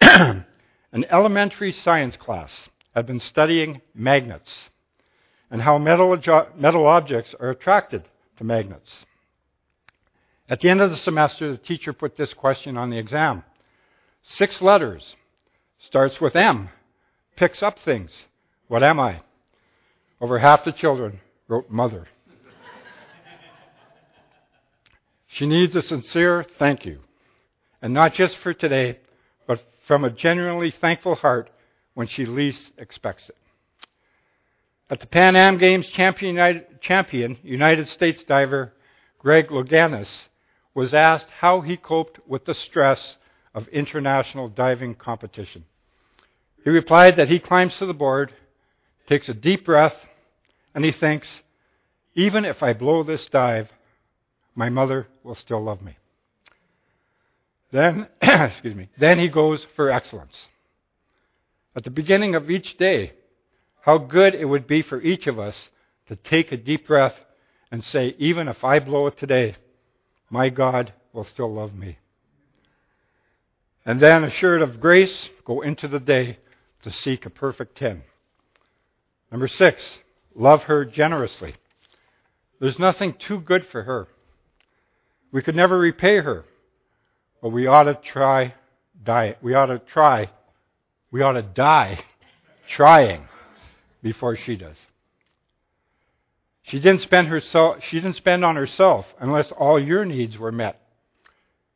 An 0.94 1.04
elementary 1.10 1.72
science 1.72 2.16
class 2.16 2.52
had 2.94 3.04
been 3.04 3.18
studying 3.18 3.82
magnets 3.96 4.70
and 5.50 5.60
how 5.60 5.76
metal, 5.76 6.16
metal 6.56 6.86
objects 6.86 7.34
are 7.40 7.50
attracted 7.50 8.04
to 8.36 8.44
magnets. 8.44 9.04
At 10.48 10.60
the 10.60 10.70
end 10.70 10.80
of 10.80 10.92
the 10.92 10.96
semester, 10.96 11.50
the 11.50 11.58
teacher 11.58 11.92
put 11.92 12.16
this 12.16 12.32
question 12.32 12.76
on 12.76 12.90
the 12.90 12.98
exam. 12.98 13.42
Six 14.22 14.62
letters, 14.62 15.16
starts 15.80 16.20
with 16.20 16.36
M, 16.36 16.68
picks 17.34 17.60
up 17.60 17.80
things. 17.80 18.12
What 18.68 18.84
am 18.84 19.00
I? 19.00 19.20
Over 20.20 20.38
half 20.38 20.64
the 20.64 20.70
children 20.70 21.18
wrote 21.48 21.70
mother. 21.70 22.06
she 25.26 25.44
needs 25.44 25.74
a 25.74 25.82
sincere 25.82 26.46
thank 26.56 26.86
you. 26.86 27.00
And 27.82 27.92
not 27.92 28.14
just 28.14 28.36
for 28.38 28.54
today, 28.54 29.00
from 29.86 30.04
a 30.04 30.10
genuinely 30.10 30.70
thankful 30.70 31.14
heart 31.14 31.50
when 31.94 32.06
she 32.08 32.26
least 32.26 32.70
expects 32.78 33.28
it. 33.28 33.36
At 34.90 35.00
the 35.00 35.06
Pan 35.06 35.36
Am 35.36 35.58
Games, 35.58 35.86
champion 35.88 36.34
United, 36.34 36.80
champion, 36.82 37.38
United 37.42 37.88
States 37.88 38.22
diver 38.24 38.72
Greg 39.18 39.48
Louganis 39.48 40.08
was 40.74 40.92
asked 40.92 41.28
how 41.40 41.62
he 41.62 41.76
coped 41.76 42.18
with 42.28 42.44
the 42.44 42.54
stress 42.54 43.16
of 43.54 43.68
international 43.68 44.48
diving 44.48 44.94
competition. 44.94 45.64
He 46.64 46.70
replied 46.70 47.16
that 47.16 47.28
he 47.28 47.38
climbs 47.38 47.76
to 47.78 47.86
the 47.86 47.94
board, 47.94 48.32
takes 49.08 49.28
a 49.28 49.34
deep 49.34 49.64
breath, 49.64 49.94
and 50.74 50.84
he 50.84 50.92
thinks, 50.92 51.28
even 52.14 52.44
if 52.44 52.62
I 52.62 52.72
blow 52.72 53.02
this 53.02 53.26
dive, 53.28 53.68
my 54.54 54.68
mother 54.68 55.06
will 55.22 55.34
still 55.34 55.62
love 55.62 55.82
me. 55.82 55.96
Then, 57.74 58.06
excuse 58.22 58.76
me, 58.76 58.88
then 58.98 59.18
he 59.18 59.26
goes 59.26 59.66
for 59.74 59.90
excellence. 59.90 60.36
At 61.74 61.82
the 61.82 61.90
beginning 61.90 62.36
of 62.36 62.48
each 62.48 62.76
day, 62.78 63.14
how 63.80 63.98
good 63.98 64.32
it 64.32 64.44
would 64.44 64.68
be 64.68 64.80
for 64.80 65.02
each 65.02 65.26
of 65.26 65.40
us 65.40 65.56
to 66.06 66.14
take 66.14 66.52
a 66.52 66.56
deep 66.56 66.86
breath 66.86 67.16
and 67.72 67.82
say, 67.82 68.14
even 68.20 68.46
if 68.46 68.62
I 68.62 68.78
blow 68.78 69.08
it 69.08 69.18
today, 69.18 69.56
my 70.30 70.50
God 70.50 70.92
will 71.12 71.24
still 71.24 71.52
love 71.52 71.74
me. 71.74 71.98
And 73.84 73.98
then, 73.98 74.22
assured 74.22 74.62
of 74.62 74.78
grace, 74.78 75.28
go 75.44 75.60
into 75.60 75.88
the 75.88 75.98
day 75.98 76.38
to 76.84 76.92
seek 76.92 77.26
a 77.26 77.30
perfect 77.30 77.76
10. 77.76 78.04
Number 79.32 79.48
six, 79.48 79.82
love 80.36 80.62
her 80.62 80.84
generously. 80.84 81.56
There's 82.60 82.78
nothing 82.78 83.14
too 83.14 83.40
good 83.40 83.66
for 83.66 83.82
her. 83.82 84.06
We 85.32 85.42
could 85.42 85.56
never 85.56 85.76
repay 85.76 86.18
her. 86.18 86.44
But 87.44 87.50
we 87.50 87.66
ought 87.66 87.82
to 87.82 87.94
try 88.10 88.54
die. 89.04 89.36
We 89.42 89.52
ought 89.52 89.66
to 89.66 89.78
try. 89.78 90.30
We 91.10 91.20
ought 91.20 91.32
to 91.32 91.42
die 91.42 92.02
trying 92.74 93.28
before 94.02 94.34
she 94.34 94.56
does. 94.56 94.78
She 96.62 96.80
didn't 96.80 97.02
spend 97.02 97.28
herself, 97.28 97.84
she 97.86 98.00
didn't 98.00 98.16
spend 98.16 98.46
on 98.46 98.56
herself 98.56 99.04
unless 99.20 99.52
all 99.52 99.78
your 99.78 100.06
needs 100.06 100.38
were 100.38 100.52
met. 100.52 100.80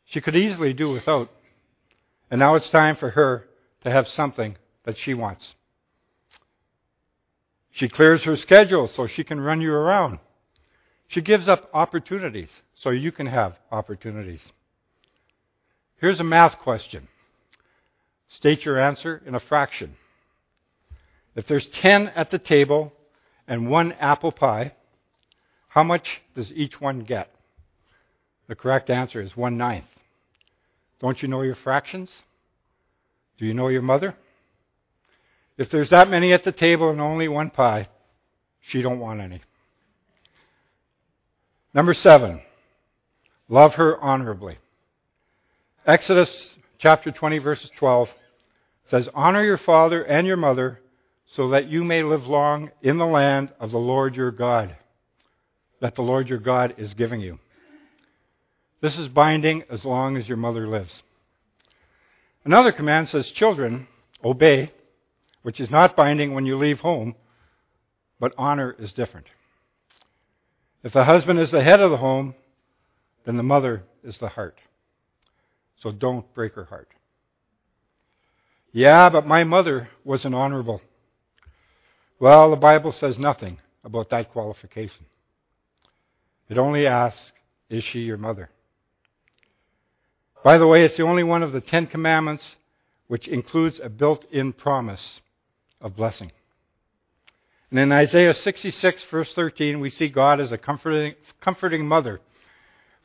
She 0.07 0.23
could 0.23 0.35
easily 0.35 0.73
do 0.73 0.89
without. 0.89 1.29
And 2.31 2.39
now 2.39 2.55
it's 2.55 2.71
time 2.71 2.97
for 2.97 3.11
her 3.11 3.47
to 3.85 3.91
have 3.91 4.09
something 4.09 4.57
that 4.85 4.97
she 4.97 5.13
wants. 5.13 5.45
She 7.73 7.91
clears 7.91 8.23
her 8.23 8.37
schedule 8.37 8.91
so 8.97 9.07
she 9.07 9.23
can 9.23 9.39
run 9.39 9.61
you 9.61 9.75
around. 9.75 10.21
She 11.09 11.21
gives 11.21 11.47
up 11.47 11.69
opportunities 11.75 12.49
so 12.75 12.89
you 12.89 13.13
can 13.13 13.27
have 13.27 13.57
opportunities. 13.71 14.41
Here's 16.00 16.21
a 16.21 16.25
math 16.25 16.59
question. 16.59 17.09
State 18.28 18.64
your 18.64 18.78
answer 18.78 19.23
in 19.26 19.35
a 19.35 19.40
fraction. 19.40 19.97
If 21.35 21.47
there's 21.47 21.67
10 21.67 22.09
at 22.09 22.31
the 22.31 22.38
table 22.38 22.93
and 23.47 23.71
one 23.71 23.93
apple 23.93 24.33
pie, 24.33 24.73
how 25.69 25.83
much 25.83 26.21
does 26.35 26.50
each 26.52 26.81
one 26.81 27.00
get? 27.00 27.31
The 28.49 28.55
correct 28.55 28.90
answer 28.90 29.21
is 29.21 29.37
one 29.37 29.57
ninth. 29.57 29.87
Don't 31.00 31.21
you 31.21 31.28
know 31.28 31.43
your 31.43 31.55
fractions? 31.55 32.11
Do 33.38 33.47
you 33.47 33.55
know 33.55 33.69
your 33.69 33.83
mother? 33.83 34.14
If 35.57 35.71
there's 35.71 35.90
that 35.90 36.09
many 36.09 36.33
at 36.33 36.45
the 36.45 36.52
table 36.52 36.90
and 36.90 37.00
only 37.00 37.28
one 37.28 37.50
pie, 37.50 37.88
she 38.61 38.83
don't 38.83 39.00
want 39.00 39.21
any. 39.21 39.43
Number 41.75 41.95
seven, 41.95 42.43
love 43.49 43.75
her 43.75 44.00
honorably. 44.00 44.59
Exodus 45.88 46.28
chapter 46.76 47.11
20, 47.11 47.38
verses 47.38 47.71
12 47.78 48.11
says, 48.90 49.09
Honor 49.14 49.42
your 49.42 49.57
father 49.57 50.02
and 50.02 50.26
your 50.26 50.37
mother 50.37 50.80
so 51.35 51.49
that 51.49 51.71
you 51.71 51.83
may 51.83 52.02
live 52.02 52.26
long 52.26 52.71
in 52.83 52.99
the 52.99 53.07
land 53.07 53.54
of 53.59 53.71
the 53.71 53.78
Lord 53.78 54.14
your 54.14 54.30
God, 54.30 54.76
that 55.80 55.95
the 55.95 56.02
Lord 56.02 56.28
your 56.28 56.40
God 56.40 56.75
is 56.76 56.92
giving 56.92 57.23
you. 57.23 57.38
This 58.83 58.99
is 58.99 59.09
binding 59.09 59.64
as 59.71 59.83
long 59.83 60.18
as 60.18 60.28
your 60.28 60.37
mother 60.37 60.68
lives. 60.68 60.92
Another 62.45 62.71
command 62.71 63.09
says, 63.09 63.30
Children, 63.30 63.88
obey, 64.23 64.71
which 65.40 65.59
is 65.59 65.71
not 65.71 65.97
binding 65.97 66.35
when 66.35 66.45
you 66.45 66.59
leave 66.59 66.80
home, 66.80 67.14
but 68.21 68.35
honor 68.37 68.76
is 68.78 68.92
different. 68.92 69.28
If 70.85 70.92
the 70.92 71.04
husband 71.04 71.40
is 71.40 71.50
the 71.50 71.64
head 71.64 71.80
of 71.80 71.90
the 71.90 71.97
home, 71.97 72.35
then 73.25 73.38
the 73.38 73.42
mother 73.42 73.85
is 74.04 74.18
the 74.18 74.28
heart. 74.28 74.59
So 75.83 75.93
don't 75.93 76.33
break 76.35 76.55
her 76.55 76.65
heart. 76.65 76.89
Yeah, 78.73 79.09
but 79.09 79.27
my 79.27 79.45
mother 79.45 79.89
wasn't 80.05 80.35
honorable. 80.35 80.81
Well, 82.21 82.51
the 82.51 82.57
Bible 82.57 82.93
says 82.93 83.19
nothing 83.19 83.59
about 83.85 84.11
that 84.11 84.31
qualification. 84.31 85.07
It 86.49 86.59
only 86.59 86.87
asks, 86.87 87.33
is 87.69 87.85
she 87.85 88.01
your 88.01 88.17
mother? 88.17 88.51
By 90.43 90.59
the 90.59 90.67
way, 90.67 90.85
it's 90.85 90.97
the 90.97 91.03
only 91.03 91.25
one 91.25 91.43
of 91.43 91.53
the 91.53 91.61
Ten 91.61 91.87
Commandments 91.87 92.45
which 93.07 93.27
includes 93.27 93.81
a 93.83 93.89
built 93.89 94.25
in 94.31 94.53
promise 94.53 95.21
of 95.81 95.97
blessing. 95.97 96.31
And 97.71 97.79
in 97.79 97.93
Isaiah 97.93 98.35
66, 98.35 99.03
verse 99.11 99.33
13, 99.35 99.81
we 99.81 99.91
see 99.91 100.09
God 100.09 100.41
as 100.41 100.53
a 100.53 100.59
comforting, 100.59 101.15
comforting 101.41 101.87
mother. 101.87 102.21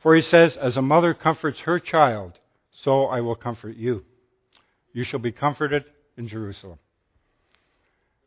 For 0.02 0.14
he 0.14 0.22
says, 0.22 0.56
As 0.56 0.76
a 0.76 0.82
mother 0.82 1.14
comforts 1.14 1.60
her 1.60 1.78
child, 1.78 2.38
so 2.82 3.06
I 3.06 3.20
will 3.20 3.34
comfort 3.34 3.76
you. 3.76 4.04
You 4.92 5.04
shall 5.04 5.20
be 5.20 5.32
comforted 5.32 5.84
in 6.16 6.28
Jerusalem. 6.28 6.78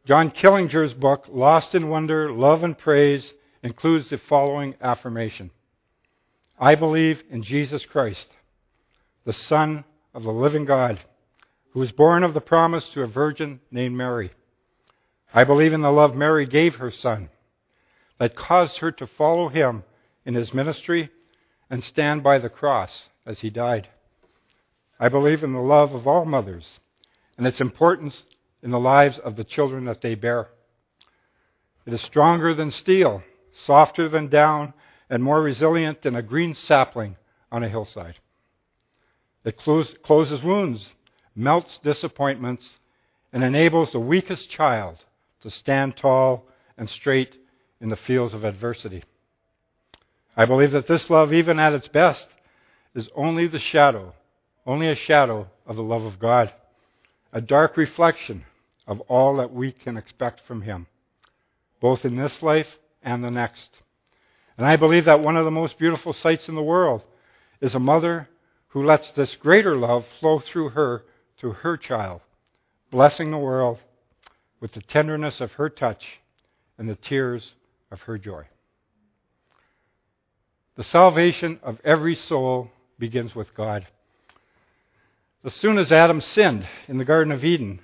John 0.05 0.31
Killinger's 0.31 0.93
book, 0.93 1.25
Lost 1.29 1.75
in 1.75 1.89
Wonder, 1.89 2.31
Love 2.31 2.63
and 2.63 2.77
Praise, 2.77 3.33
includes 3.61 4.09
the 4.09 4.17
following 4.17 4.75
affirmation 4.81 5.51
I 6.59 6.75
believe 6.75 7.21
in 7.29 7.43
Jesus 7.43 7.85
Christ, 7.85 8.27
the 9.25 9.33
Son 9.33 9.83
of 10.13 10.23
the 10.23 10.31
living 10.31 10.65
God, 10.65 10.99
who 11.71 11.79
was 11.79 11.91
born 11.91 12.23
of 12.23 12.33
the 12.33 12.41
promise 12.41 12.85
to 12.93 13.03
a 13.03 13.07
virgin 13.07 13.59
named 13.69 13.95
Mary. 13.95 14.31
I 15.33 15.43
believe 15.43 15.73
in 15.73 15.81
the 15.81 15.91
love 15.91 16.15
Mary 16.15 16.45
gave 16.45 16.75
her 16.75 16.89
son 16.89 17.29
that 18.17 18.35
caused 18.35 18.77
her 18.77 18.91
to 18.93 19.05
follow 19.05 19.49
him 19.49 19.83
in 20.25 20.33
his 20.33 20.53
ministry 20.53 21.09
and 21.69 21.83
stand 21.83 22.23
by 22.23 22.39
the 22.39 22.49
cross 22.49 23.03
as 23.25 23.39
he 23.39 23.49
died. 23.49 23.89
I 24.99 25.09
believe 25.09 25.43
in 25.43 25.53
the 25.53 25.59
love 25.59 25.93
of 25.93 26.07
all 26.07 26.25
mothers 26.25 26.65
and 27.37 27.45
its 27.45 27.61
importance 27.61 28.23
in 28.63 28.71
the 28.71 28.79
lives 28.79 29.19
of 29.19 29.35
the 29.35 29.43
children 29.43 29.85
that 29.85 30.01
they 30.01 30.15
bear. 30.15 30.47
It 31.85 31.93
is 31.93 32.01
stronger 32.01 32.53
than 32.53 32.71
steel, 32.71 33.23
softer 33.65 34.09
than 34.09 34.27
down, 34.27 34.73
and 35.09 35.23
more 35.23 35.41
resilient 35.41 36.01
than 36.01 36.15
a 36.15 36.21
green 36.21 36.55
sapling 36.55 37.15
on 37.51 37.63
a 37.63 37.69
hillside. 37.69 38.15
It 39.45 39.57
closes 39.57 40.43
wounds, 40.43 40.85
melts 41.35 41.79
disappointments, 41.83 42.67
and 43.31 43.43
enables 43.43 43.91
the 43.91 43.99
weakest 43.99 44.49
child 44.49 44.97
to 45.43 45.51
stand 45.51 45.95
tall 45.95 46.45
and 46.77 46.89
straight 46.89 47.35
in 47.79 47.89
the 47.89 47.95
fields 47.95 48.33
of 48.33 48.43
adversity. 48.43 49.03
I 50.35 50.45
believe 50.45 50.71
that 50.71 50.87
this 50.87 51.09
love, 51.09 51.31
even 51.31 51.59
at 51.59 51.73
its 51.73 51.87
best, 51.87 52.27
is 52.95 53.07
only 53.15 53.47
the 53.47 53.59
shadow, 53.59 54.13
only 54.67 54.89
a 54.89 54.95
shadow 54.95 55.47
of 55.65 55.77
the 55.77 55.81
love 55.81 56.03
of 56.03 56.19
God, 56.19 56.53
a 57.31 57.39
dark 57.39 57.77
reflection 57.77 58.43
of 58.85 58.99
all 59.01 59.37
that 59.37 59.53
we 59.53 59.71
can 59.71 59.97
expect 59.97 60.41
from 60.45 60.61
Him, 60.61 60.87
both 61.79 62.03
in 62.03 62.17
this 62.17 62.41
life 62.41 62.67
and 63.01 63.23
the 63.23 63.31
next. 63.31 63.69
And 64.57 64.67
I 64.67 64.75
believe 64.75 65.05
that 65.05 65.21
one 65.21 65.37
of 65.37 65.45
the 65.45 65.51
most 65.51 65.79
beautiful 65.79 66.11
sights 66.13 66.49
in 66.49 66.55
the 66.55 66.63
world 66.63 67.03
is 67.61 67.73
a 67.73 67.79
mother 67.79 68.27
who 68.69 68.85
lets 68.85 69.09
this 69.11 69.35
greater 69.37 69.77
love 69.77 70.05
flow 70.19 70.39
through 70.39 70.69
her 70.69 71.03
to 71.37 71.51
her 71.51 71.77
child, 71.77 72.21
blessing 72.91 73.31
the 73.31 73.37
world 73.37 73.79
with 74.59 74.73
the 74.73 74.81
tenderness 74.81 75.39
of 75.39 75.53
her 75.53 75.69
touch 75.69 76.03
and 76.77 76.89
the 76.89 76.95
tears 76.95 77.53
of 77.89 78.01
her 78.01 78.17
joy. 78.17 78.43
The 80.75 80.83
salvation 80.83 81.59
of 81.63 81.79
every 81.83 82.15
soul 82.15 82.69
begins 82.99 83.33
with 83.33 83.55
God. 83.55 83.87
As 85.45 85.53
soon 85.55 85.77
as 85.77 85.91
Adam 85.91 86.19
sinned 86.19 86.67
in 86.87 86.97
the 86.97 87.05
Garden 87.05 87.31
of 87.31 87.45
Eden, 87.45 87.79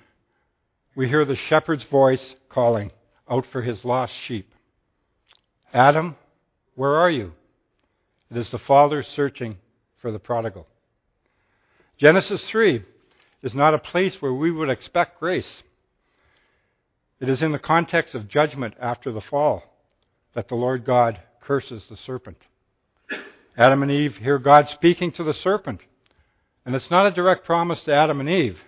we 0.96 1.08
hear 1.08 1.24
the 1.24 1.36
shepherd's 1.36 1.84
voice 1.84 2.34
calling 2.48 2.90
out 3.30 3.46
for 3.52 3.62
his 3.62 3.84
lost 3.84 4.12
sheep. 4.26 4.52
Adam, 5.72 6.16
where 6.74 6.96
are 6.96 7.10
you? 7.10 7.32
It 8.30 8.36
is 8.36 8.50
the 8.50 8.58
Father 8.58 9.04
searching 9.04 9.56
for 10.02 10.10
the 10.10 10.18
prodigal. 10.18 10.66
Genesis 11.96 12.44
3 12.50 12.82
is 13.42 13.54
not 13.54 13.72
a 13.72 13.78
place 13.78 14.16
where 14.20 14.34
we 14.34 14.50
would 14.50 14.68
expect 14.68 15.20
grace. 15.20 15.62
It 17.20 17.28
is 17.28 17.40
in 17.40 17.52
the 17.52 17.58
context 17.60 18.16
of 18.16 18.28
judgment 18.28 18.74
after 18.80 19.12
the 19.12 19.20
fall 19.20 19.62
that 20.34 20.48
the 20.48 20.56
Lord 20.56 20.84
God 20.84 21.20
curses 21.40 21.84
the 21.88 21.96
serpent. 21.96 22.38
Adam 23.56 23.82
and 23.82 23.92
Eve 23.92 24.16
hear 24.16 24.38
God 24.38 24.68
speaking 24.70 25.12
to 25.12 25.22
the 25.22 25.34
serpent. 25.34 25.82
And 26.64 26.74
it's 26.74 26.90
not 26.90 27.06
a 27.06 27.10
direct 27.10 27.44
promise 27.44 27.80
to 27.82 27.94
Adam 27.94 28.20
and 28.20 28.28
Eve, 28.28 28.58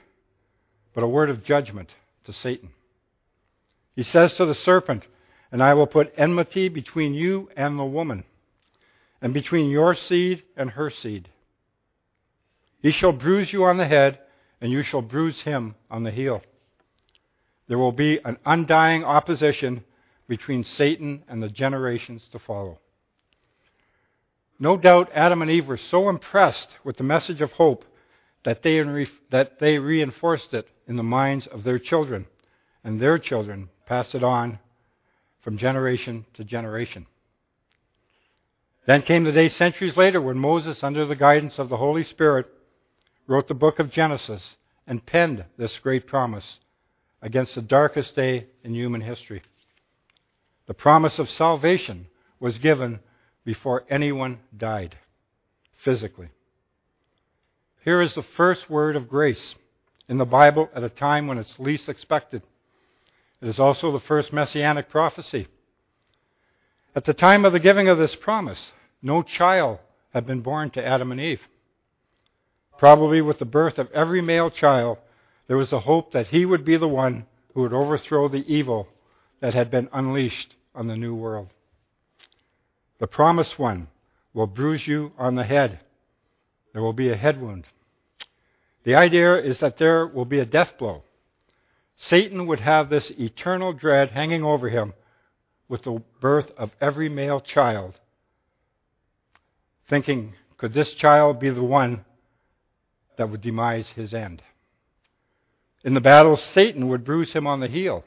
but 0.94 1.04
a 1.04 1.08
word 1.08 1.30
of 1.30 1.44
judgment 1.44 1.90
to 2.24 2.32
Satan. 2.32 2.70
He 3.94 4.02
says 4.02 4.34
to 4.34 4.44
the 4.44 4.54
serpent, 4.54 5.06
And 5.50 5.62
I 5.62 5.74
will 5.74 5.86
put 5.86 6.12
enmity 6.16 6.68
between 6.68 7.14
you 7.14 7.48
and 7.56 7.78
the 7.78 7.84
woman, 7.84 8.24
and 9.22 9.32
between 9.32 9.70
your 9.70 9.94
seed 9.94 10.42
and 10.56 10.70
her 10.72 10.90
seed. 10.90 11.30
He 12.82 12.92
shall 12.92 13.12
bruise 13.12 13.52
you 13.52 13.64
on 13.64 13.78
the 13.78 13.88
head, 13.88 14.20
and 14.60 14.70
you 14.70 14.82
shall 14.82 15.02
bruise 15.02 15.40
him 15.42 15.74
on 15.90 16.02
the 16.02 16.10
heel. 16.10 16.42
There 17.68 17.78
will 17.78 17.92
be 17.92 18.20
an 18.24 18.38
undying 18.44 19.04
opposition 19.04 19.84
between 20.28 20.64
Satan 20.64 21.24
and 21.28 21.42
the 21.42 21.48
generations 21.48 22.22
to 22.32 22.38
follow. 22.38 22.78
No 24.58 24.76
doubt 24.76 25.10
Adam 25.14 25.42
and 25.42 25.50
Eve 25.50 25.66
were 25.66 25.76
so 25.76 26.08
impressed 26.08 26.68
with 26.82 26.96
the 26.96 27.04
message 27.04 27.40
of 27.40 27.52
hope 27.52 27.84
that 28.44 28.62
they, 28.62 28.82
that 29.30 29.58
they 29.58 29.78
reinforced 29.78 30.54
it 30.54 30.70
in 30.86 30.96
the 30.96 31.02
minds 31.02 31.46
of 31.46 31.64
their 31.64 31.78
children, 31.78 32.26
and 32.82 33.00
their 33.00 33.18
children 33.18 33.68
passed 33.86 34.14
it 34.14 34.22
on 34.22 34.58
from 35.42 35.58
generation 35.58 36.24
to 36.34 36.44
generation. 36.44 37.06
Then 38.86 39.02
came 39.02 39.24
the 39.24 39.32
day 39.32 39.48
centuries 39.48 39.96
later 39.96 40.20
when 40.20 40.38
Moses, 40.38 40.82
under 40.82 41.04
the 41.04 41.16
guidance 41.16 41.58
of 41.58 41.68
the 41.68 41.76
Holy 41.76 42.04
Spirit, 42.04 42.46
wrote 43.26 43.48
the 43.48 43.54
book 43.54 43.78
of 43.78 43.90
Genesis 43.90 44.56
and 44.86 45.04
penned 45.04 45.44
this 45.58 45.78
great 45.80 46.06
promise 46.06 46.60
against 47.20 47.56
the 47.56 47.62
darkest 47.62 48.14
day 48.14 48.46
in 48.62 48.74
human 48.74 49.00
history. 49.00 49.42
The 50.66 50.74
promise 50.74 51.18
of 51.18 51.28
salvation 51.28 52.06
was 52.38 52.58
given 52.58 53.00
before 53.46 53.84
anyone 53.88 54.40
died 54.54 54.96
physically. 55.84 56.28
Here 57.84 58.02
is 58.02 58.12
the 58.14 58.24
first 58.36 58.68
word 58.68 58.96
of 58.96 59.08
grace 59.08 59.54
in 60.08 60.18
the 60.18 60.24
Bible 60.24 60.68
at 60.74 60.82
a 60.82 60.88
time 60.88 61.28
when 61.28 61.38
it's 61.38 61.58
least 61.58 61.88
expected. 61.88 62.42
It 63.40 63.48
is 63.48 63.60
also 63.60 63.92
the 63.92 64.00
first 64.00 64.32
messianic 64.32 64.90
prophecy. 64.90 65.46
At 66.96 67.04
the 67.04 67.14
time 67.14 67.44
of 67.44 67.52
the 67.52 67.60
giving 67.60 67.88
of 67.88 67.98
this 67.98 68.16
promise, 68.16 68.58
no 69.00 69.22
child 69.22 69.78
had 70.12 70.26
been 70.26 70.40
born 70.40 70.70
to 70.70 70.84
Adam 70.84 71.12
and 71.12 71.20
Eve. 71.20 71.42
Probably 72.78 73.22
with 73.22 73.38
the 73.38 73.44
birth 73.44 73.78
of 73.78 73.92
every 73.92 74.20
male 74.20 74.50
child, 74.50 74.98
there 75.46 75.56
was 75.56 75.70
the 75.70 75.80
hope 75.80 76.12
that 76.12 76.28
he 76.28 76.44
would 76.44 76.64
be 76.64 76.76
the 76.76 76.88
one 76.88 77.26
who 77.54 77.62
would 77.62 77.72
overthrow 77.72 78.28
the 78.28 78.44
evil 78.52 78.88
that 79.40 79.54
had 79.54 79.70
been 79.70 79.88
unleashed 79.92 80.56
on 80.74 80.88
the 80.88 80.96
new 80.96 81.14
world. 81.14 81.48
The 82.98 83.06
promised 83.06 83.58
one 83.58 83.88
will 84.32 84.46
bruise 84.46 84.86
you 84.86 85.12
on 85.18 85.34
the 85.34 85.44
head. 85.44 85.80
There 86.72 86.82
will 86.82 86.92
be 86.92 87.10
a 87.10 87.16
head 87.16 87.40
wound. 87.40 87.66
The 88.84 88.94
idea 88.94 89.36
is 89.36 89.58
that 89.58 89.78
there 89.78 90.06
will 90.06 90.24
be 90.24 90.38
a 90.38 90.46
death 90.46 90.78
blow. 90.78 91.02
Satan 91.96 92.46
would 92.46 92.60
have 92.60 92.88
this 92.88 93.10
eternal 93.18 93.72
dread 93.72 94.10
hanging 94.10 94.44
over 94.44 94.68
him 94.68 94.92
with 95.68 95.82
the 95.82 96.02
birth 96.20 96.52
of 96.56 96.70
every 96.80 97.08
male 97.08 97.40
child, 97.40 97.98
thinking, 99.88 100.34
could 100.58 100.72
this 100.72 100.92
child 100.94 101.40
be 101.40 101.50
the 101.50 101.62
one 101.62 102.04
that 103.16 103.30
would 103.30 103.40
demise 103.40 103.88
his 103.88 104.14
end? 104.14 104.42
In 105.82 105.94
the 105.94 106.00
battle, 106.00 106.36
Satan 106.36 106.88
would 106.88 107.04
bruise 107.04 107.32
him 107.32 107.46
on 107.46 107.60
the 107.60 107.68
heel. 107.68 108.04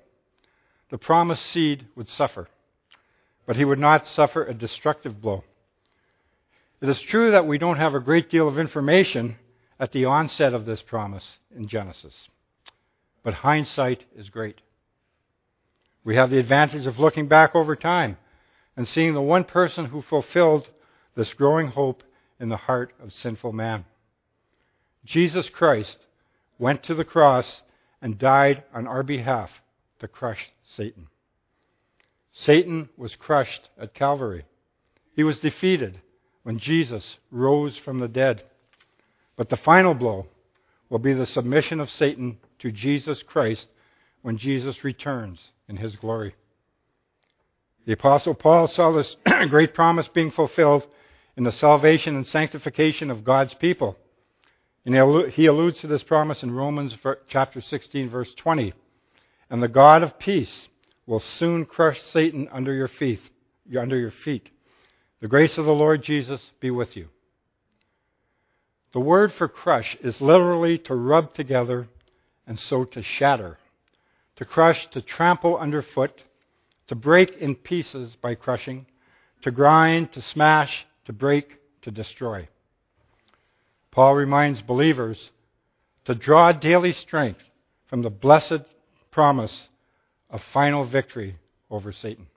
The 0.89 0.97
promised 0.97 1.45
seed 1.47 1.88
would 1.95 2.10
suffer 2.10 2.47
but 3.49 3.57
he 3.57 3.65
would 3.65 3.79
not 3.79 4.05
suffer 4.05 4.45
a 4.45 4.53
destructive 4.53 5.19
blow. 5.19 5.43
It 6.81 6.88
is 6.88 7.01
true 7.01 7.31
that 7.31 7.47
we 7.47 7.57
don't 7.57 7.79
have 7.79 7.95
a 7.95 7.99
great 7.99 8.29
deal 8.29 8.47
of 8.47 8.59
information 8.59 9.38
at 9.79 9.91
the 9.91 10.05
onset 10.05 10.53
of 10.53 10.67
this 10.67 10.83
promise 10.83 11.23
in 11.57 11.67
Genesis, 11.67 12.13
but 13.23 13.33
hindsight 13.33 14.03
is 14.15 14.29
great. 14.29 14.62
We 16.03 16.15
have 16.15 16.29
the 16.29 16.38
advantage 16.38 16.85
of 16.85 16.99
looking 16.99 17.27
back 17.27 17.55
over 17.55 17.75
time 17.75 18.17
and 18.77 18.88
seeing 18.88 19.15
the 19.15 19.19
one 19.19 19.45
person 19.45 19.85
who 19.85 20.03
fulfilled 20.03 20.69
this 21.15 21.33
growing 21.33 21.69
hope 21.69 22.03
in 22.39 22.49
the 22.49 22.55
heart 22.55 22.93
of 23.01 23.12
sinful 23.12 23.53
man. 23.53 23.83
Jesus 25.05 25.49
Christ 25.49 25.97
went 26.59 26.83
to 26.83 26.93
the 26.93 27.03
cross 27.03 27.63
and 27.99 28.19
died 28.19 28.63
on 28.75 28.85
our 28.85 29.01
behalf 29.01 29.49
to 30.01 30.07
crush 30.07 30.51
Satan. 30.77 31.07
Satan 32.45 32.89
was 32.97 33.15
crushed 33.15 33.69
at 33.80 33.93
Calvary. 33.93 34.45
He 35.15 35.23
was 35.23 35.39
defeated 35.39 35.99
when 36.43 36.60
Jesus 36.60 37.17
rose 37.32 37.78
from 37.78 37.99
the 37.99 38.08
dead. 38.08 38.41
But 39.36 39.49
the 39.49 39.58
final 39.58 39.93
blow 39.93 40.28
will 40.89 40.99
be 40.99 41.13
the 41.13 41.25
submission 41.25 41.80
of 41.80 41.89
Satan 41.89 42.38
to 42.60 42.71
Jesus 42.71 43.23
Christ 43.23 43.67
when 44.21 44.38
Jesus 44.38 44.84
returns 44.84 45.39
in 45.67 45.78
his 45.78 45.95
glory. 45.95 46.36
The 47.86 47.93
Apostle 47.93 48.34
Paul 48.34 48.67
saw 48.67 48.91
this 48.91 49.15
great 49.49 49.73
promise 49.73 50.08
being 50.13 50.32
fulfilled 50.32 50.84
in 51.36 51.43
the 51.43 51.52
salvation 51.52 52.15
and 52.15 52.28
sanctification 52.28 53.12
of 53.12 53.23
God's 53.23 53.54
people. 53.56 53.97
And 54.86 54.95
he 55.34 55.45
alludes 55.45 55.80
to 55.82 55.88
this 55.88 56.04
promise 56.04 56.41
in 56.41 56.52
Romans 56.52 56.95
chapter 57.30 57.62
16, 57.62 58.10
verse 58.10 58.30
20. 58.38 58.73
And 59.49 59.62
the 59.62 59.67
God 59.67 60.04
of 60.04 60.17
peace 60.19 60.68
will 61.10 61.24
soon 61.39 61.65
crush 61.65 62.00
Satan 62.13 62.48
under 62.52 62.72
your 62.72 62.88
feet. 62.88 63.19
Under 63.76 63.98
your 63.98 64.13
feet. 64.24 64.48
The 65.22 65.28
grace 65.28 65.58
of 65.58 65.65
the 65.65 65.72
Lord 65.72 66.04
Jesus 66.04 66.39
be 66.60 66.69
with 66.69 66.95
you. 66.95 67.08
The 68.93 69.00
word 69.00 69.34
for 69.34 69.48
crush 69.48 69.98
is 70.04 70.22
literally 70.22 70.78
to 70.78 70.93
rub 70.93 71.34
together 71.34 71.88
and 72.45 72.60
so 72.60 72.86
to 72.86 73.02
shatter. 73.02 73.58
To 74.36 74.45
crush, 74.45 74.88
to 74.91 75.02
trample 75.02 75.58
underfoot, 75.58 76.24
to 76.89 76.95
break 76.95 77.36
in 77.38 77.56
pieces 77.56 78.15
by 78.22 78.36
crushing, 78.36 78.86
to 79.41 79.50
grind, 79.50 80.13
to 80.13 80.22
smash, 80.22 80.86
to 81.06 81.13
break, 81.13 81.56
to 81.82 81.91
destroy. 81.91 82.48
Paul 83.89 84.13
reminds 84.13 84.62
believers 84.62 85.32
to 86.06 86.13
draw 86.13 86.52
daily 86.52 86.93
strength 86.93 87.41
from 87.88 88.04
the 88.04 88.12
blessed 88.12 88.62
promise 89.10 89.68
of 90.29 90.41
final 90.53 90.85
victory 90.85 91.37
over 91.69 91.91
Satan. 91.91 92.27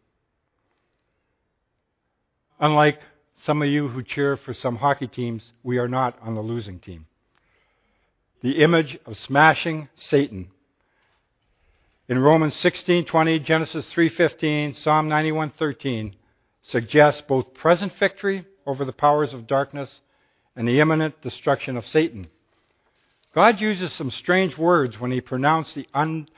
Unlike 2.61 3.01
some 3.45 3.61
of 3.63 3.69
you 3.69 3.89
who 3.89 4.03
cheer 4.03 4.37
for 4.37 4.55
some 4.55 4.77
hockey 4.77 5.09
teams, 5.09 5.53
we 5.63 5.79
are 5.79 5.89
not 5.89 6.17
on 6.23 6.35
the 6.35 6.41
losing 6.41 6.79
team. 6.79 7.07
The 8.43 8.63
image 8.63 8.99
of 9.05 9.17
smashing 9.17 9.89
Satan 9.97 10.51
in 12.09 12.19
Romans 12.19 12.55
16:20, 12.57 13.39
Genesis 13.39 13.91
3:15, 13.93 14.75
Psalm 14.75 15.09
91:13 15.09 16.15
suggests 16.63 17.23
both 17.23 17.55
present 17.55 17.93
victory 17.95 18.45
over 18.67 18.85
the 18.85 18.93
powers 18.93 19.33
of 19.33 19.47
darkness 19.47 20.01
and 20.55 20.69
the 20.69 20.81
imminent 20.81 21.21
destruction 21.23 21.77
of 21.77 21.87
Satan. 21.87 22.29
God 23.35 23.61
uses 23.61 23.93
some 23.93 24.11
strange 24.11 24.59
words 24.59 25.01
when 25.01 25.11
he 25.11 25.21
pronounced 25.21 25.75
the 25.75 25.87
un- 25.95 26.29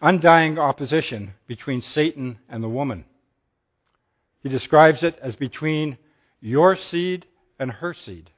undying 0.00 0.58
opposition 0.58 1.34
between 1.46 1.82
Satan 1.82 2.38
and 2.48 2.62
the 2.62 2.68
woman. 2.68 3.04
He 4.42 4.48
describes 4.48 5.02
it 5.02 5.18
as 5.22 5.36
between 5.36 5.98
your 6.40 6.76
seed 6.76 7.26
and 7.58 7.70
her 7.70 7.94
seed. 7.94 8.30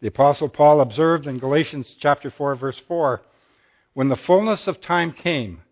The 0.00 0.08
apostle 0.08 0.48
Paul 0.48 0.80
observed 0.80 1.26
in 1.26 1.38
Galatians 1.38 1.96
chapter 1.98 2.30
4 2.30 2.54
verse 2.56 2.80
4, 2.86 3.22
when 3.94 4.08
the 4.08 4.16
fullness 4.16 4.66
of 4.66 4.80
time 4.80 5.12
came, 5.12 5.62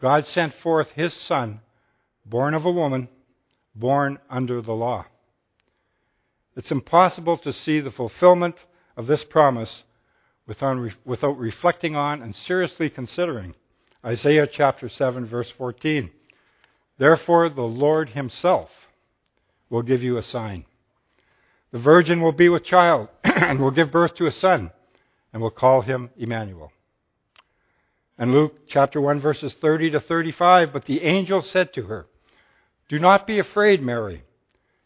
God 0.00 0.26
sent 0.26 0.54
forth 0.54 0.90
his 0.92 1.12
son, 1.12 1.60
born 2.24 2.54
of 2.54 2.64
a 2.64 2.72
woman, 2.72 3.08
born 3.74 4.18
under 4.30 4.62
the 4.62 4.72
law. 4.72 5.04
It's 6.56 6.70
impossible 6.70 7.38
to 7.38 7.52
see 7.52 7.80
the 7.80 7.90
fulfillment 7.90 8.56
of 8.96 9.06
this 9.06 9.22
promise 9.22 9.84
without 10.46 11.38
reflecting 11.38 11.94
on 11.94 12.22
and 12.22 12.34
seriously 12.34 12.90
considering 12.90 13.54
Isaiah 14.04 14.46
chapter 14.46 14.88
7, 14.88 15.26
verse 15.26 15.52
14. 15.56 16.10
Therefore, 16.98 17.48
the 17.48 17.62
Lord 17.62 18.10
Himself 18.10 18.70
will 19.70 19.82
give 19.82 20.02
you 20.02 20.16
a 20.16 20.22
sign. 20.22 20.64
The 21.72 21.78
virgin 21.78 22.22
will 22.22 22.32
be 22.32 22.48
with 22.48 22.64
child 22.64 23.08
and 23.24 23.60
will 23.60 23.70
give 23.70 23.90
birth 23.90 24.14
to 24.16 24.26
a 24.26 24.32
son 24.32 24.70
and 25.32 25.42
will 25.42 25.50
call 25.50 25.82
him 25.82 26.10
Emmanuel. 26.16 26.72
And 28.16 28.32
Luke 28.32 28.54
chapter 28.68 29.00
1 29.00 29.20
verses 29.20 29.54
30 29.60 29.90
to 29.90 30.00
35, 30.00 30.72
but 30.72 30.86
the 30.86 31.02
angel 31.02 31.42
said 31.42 31.74
to 31.74 31.82
her, 31.84 32.06
Do 32.88 32.98
not 32.98 33.26
be 33.26 33.38
afraid, 33.38 33.82
Mary 33.82 34.24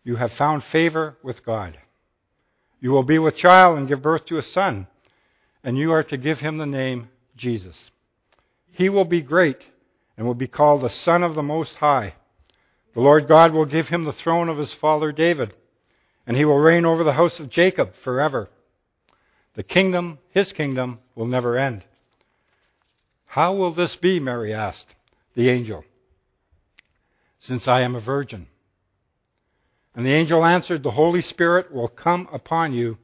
you 0.04 0.16
have 0.16 0.32
found 0.32 0.64
favor 0.64 1.16
with 1.22 1.44
God. 1.44 1.78
You 2.80 2.90
will 2.90 3.04
be 3.04 3.18
with 3.18 3.36
child 3.36 3.78
and 3.78 3.88
give 3.88 4.02
birth 4.02 4.26
to 4.26 4.38
a 4.38 4.42
son, 4.42 4.88
and 5.62 5.78
you 5.78 5.92
are 5.92 6.02
to 6.04 6.16
give 6.16 6.40
him 6.40 6.58
the 6.58 6.66
name 6.66 7.08
Jesus. 7.36 7.76
He 8.72 8.88
will 8.88 9.04
be 9.04 9.20
great 9.20 9.66
and 10.16 10.26
will 10.26 10.34
be 10.34 10.48
called 10.48 10.82
the 10.82 10.90
Son 10.90 11.22
of 11.22 11.34
the 11.34 11.42
Most 11.42 11.76
High. 11.76 12.14
The 12.94 13.00
Lord 13.00 13.28
God 13.28 13.52
will 13.52 13.66
give 13.66 13.88
him 13.88 14.04
the 14.04 14.12
throne 14.12 14.48
of 14.48 14.58
his 14.58 14.72
father 14.74 15.12
David, 15.12 15.54
and 16.26 16.36
he 16.36 16.44
will 16.44 16.58
reign 16.58 16.84
over 16.84 17.04
the 17.04 17.12
house 17.14 17.38
of 17.38 17.48
Jacob 17.50 17.94
forever. 18.02 18.48
The 19.54 19.62
kingdom, 19.62 20.18
his 20.30 20.52
kingdom, 20.52 20.98
will 21.14 21.26
never 21.26 21.56
end. 21.56 21.84
How 23.26 23.54
will 23.54 23.72
this 23.72 23.96
be? 23.96 24.20
Mary 24.20 24.52
asked 24.52 24.94
the 25.34 25.48
angel. 25.48 25.84
Since 27.40 27.66
I 27.66 27.80
am 27.80 27.94
a 27.94 28.00
virgin. 28.00 28.46
And 29.94 30.06
the 30.06 30.12
angel 30.12 30.44
answered, 30.44 30.82
The 30.82 30.92
Holy 30.92 31.22
Spirit 31.22 31.72
will 31.72 31.88
come 31.88 32.28
upon 32.32 32.72
you, 32.72 32.98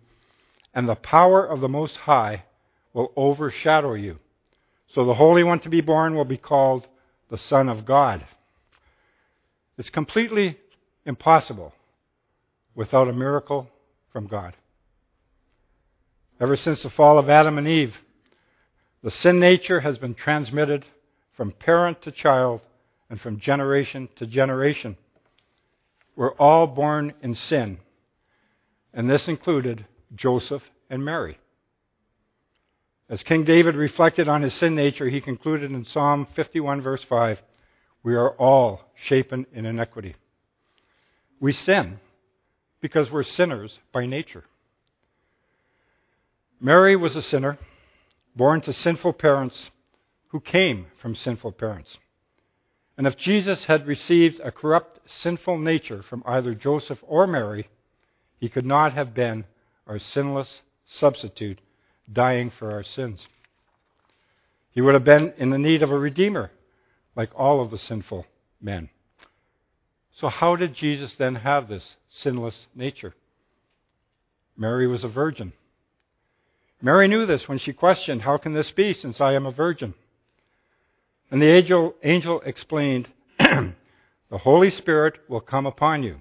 and 0.75 0.89
the 0.89 0.95
power 0.95 1.45
of 1.45 1.61
the 1.61 1.69
Most 1.69 1.97
High 1.97 2.45
will 2.93 3.13
overshadow 3.17 3.95
you. 3.95 4.19
So 4.95 5.05
the 5.05 5.15
Holy 5.15 5.45
One 5.45 5.61
to 5.61 5.69
be 5.69 5.81
born 5.81 6.15
will 6.15 6.25
be 6.25 6.37
called 6.37 6.87
the 7.31 7.39
Son 7.39 7.69
of 7.69 7.85
God. 7.85 8.25
It's 9.77 9.91
completely 9.91 10.59
impossible 11.05 11.73
without 12.75 13.09
a 13.09 13.13
miracle 13.13 13.69
from 14.13 14.27
God. 14.27 14.57
Ever 16.41 16.57
since 16.57 16.83
the 16.83 16.91
fall 16.91 17.19
of 17.19 17.29
Adam 17.29 17.59
and 17.59 17.69
Eve, 17.69 17.97
the 19.03 19.11
sin 19.11 19.39
nature 19.39 19.81
has 19.81 19.99
been 19.99 20.15
transmitted 20.15 20.87
from 21.37 21.53
parent 21.53 22.03
to 22.03 22.11
child 22.11 22.61
and 23.11 23.21
from 23.21 23.39
generation 23.39 24.09
to 24.17 24.27
generation 24.27 24.97
We're 26.17 26.35
all 26.35 26.67
born 26.67 27.15
in 27.23 27.37
sin, 27.37 27.79
and 28.93 29.09
this 29.09 29.29
included 29.29 29.87
Joseph 30.17 30.63
and 30.91 31.05
Mary. 31.05 31.39
As 33.11 33.23
King 33.23 33.45
David 33.45 33.75
reflected 33.75 34.29
on 34.29 34.43
his 34.43 34.53
sin 34.55 34.75
nature, 34.75 35.09
he 35.09 35.21
concluded 35.23 35.71
in 35.71 35.87
Psalm 35.87 36.27
51, 36.35 36.83
verse 36.83 37.03
5 37.05 37.43
We 38.03 38.15
are 38.15 38.33
all 38.33 38.83
shapen 39.07 39.47
in 39.53 39.65
iniquity. 39.65 40.15
We 41.41 41.53
sin 41.53 42.01
because 42.81 43.11
we're 43.11 43.23
sinners 43.23 43.79
by 43.93 44.05
nature. 44.05 44.45
Mary 46.61 46.97
was 46.97 47.17
a 47.17 47.23
sinner, 47.23 47.57
born 48.37 48.61
to 48.63 48.73
sinful 48.73 49.15
parents 49.15 49.71
who 50.29 50.41
came 50.41 50.87
from 51.01 51.17
sinful 51.17 51.53
parents. 51.53 51.97
And 52.99 53.07
if 53.07 53.17
Jesus 53.17 53.65
had 53.65 53.87
received 53.87 54.41
a 54.41 54.51
corrupt, 54.51 54.99
sinful 55.23 55.59
nature 55.59 56.03
from 56.03 56.23
either 56.27 56.55
Joseph 56.55 56.99
or 57.03 57.27
Mary, 57.27 57.69
he 58.39 58.49
could 58.49 58.67
not 58.67 58.93
have 58.93 59.15
been 59.15 59.45
our 59.87 59.99
sinless 59.99 60.61
substitute, 60.87 61.61
dying 62.13 62.51
for 62.59 62.71
our 62.71 62.83
sins. 62.83 63.27
He 64.71 64.81
would 64.81 64.95
have 64.95 65.05
been 65.05 65.33
in 65.37 65.51
the 65.51 65.59
need 65.59 65.83
of 65.83 65.91
a 65.91 65.99
redeemer, 65.99 66.51
like 67.17 67.31
all 67.35 67.61
of 67.61 67.71
the 67.71 67.79
sinful 67.79 68.27
men. 68.61 68.91
So, 70.21 70.29
how 70.29 70.57
did 70.57 70.75
Jesus 70.75 71.13
then 71.19 71.37
have 71.37 71.69
this 71.69 71.97
sinless 72.11 72.67
nature? 72.75 73.15
Mary 74.57 74.87
was 74.87 75.05
a 75.05 75.09
virgin. 75.09 75.53
Mary 76.81 77.09
knew 77.09 77.27
this 77.27 77.49
when 77.49 77.59
she 77.59 77.73
questioned, 77.73 78.23
How 78.23 78.37
can 78.37 78.53
this 78.53 78.71
be, 78.73 78.95
since 78.95 79.21
I 79.21 79.35
am 79.35 79.47
a 79.47 79.53
virgin? 79.53 79.95
And 81.31 81.43
the 81.43 81.51
angel, 81.51 81.95
angel 82.03 82.41
explained, 82.45 83.09
The 83.39 84.39
Holy 84.39 84.71
Spirit 84.71 85.15
will 85.29 85.41
come 85.41 85.67
upon 85.67 86.03
you, 86.03 86.19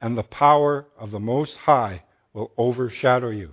and 0.00 0.16
the 0.16 0.22
power 0.22 0.86
of 0.98 1.10
the 1.10 1.20
Most 1.20 1.54
High 1.54 2.02
will 2.32 2.50
overshadow 2.56 3.30
you. 3.30 3.52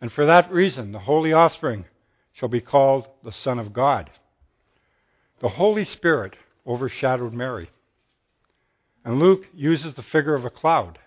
And 0.00 0.12
for 0.12 0.26
that 0.26 0.52
reason, 0.52 0.92
the 0.92 1.00
holy 1.00 1.32
offspring 1.32 1.84
shall 2.32 2.48
be 2.48 2.60
called 2.60 3.08
the 3.24 3.32
Son 3.32 3.58
of 3.58 3.72
God. 3.72 4.10
The 5.40 5.48
Holy 5.48 5.84
Spirit 5.84 6.36
overshadowed 6.66 7.32
Mary. 7.32 7.70
And 9.04 9.18
Luke 9.18 9.46
uses 9.54 9.94
the 9.94 10.02
figure 10.02 10.34
of 10.34 10.44
a 10.44 10.50
cloud, 10.50 10.98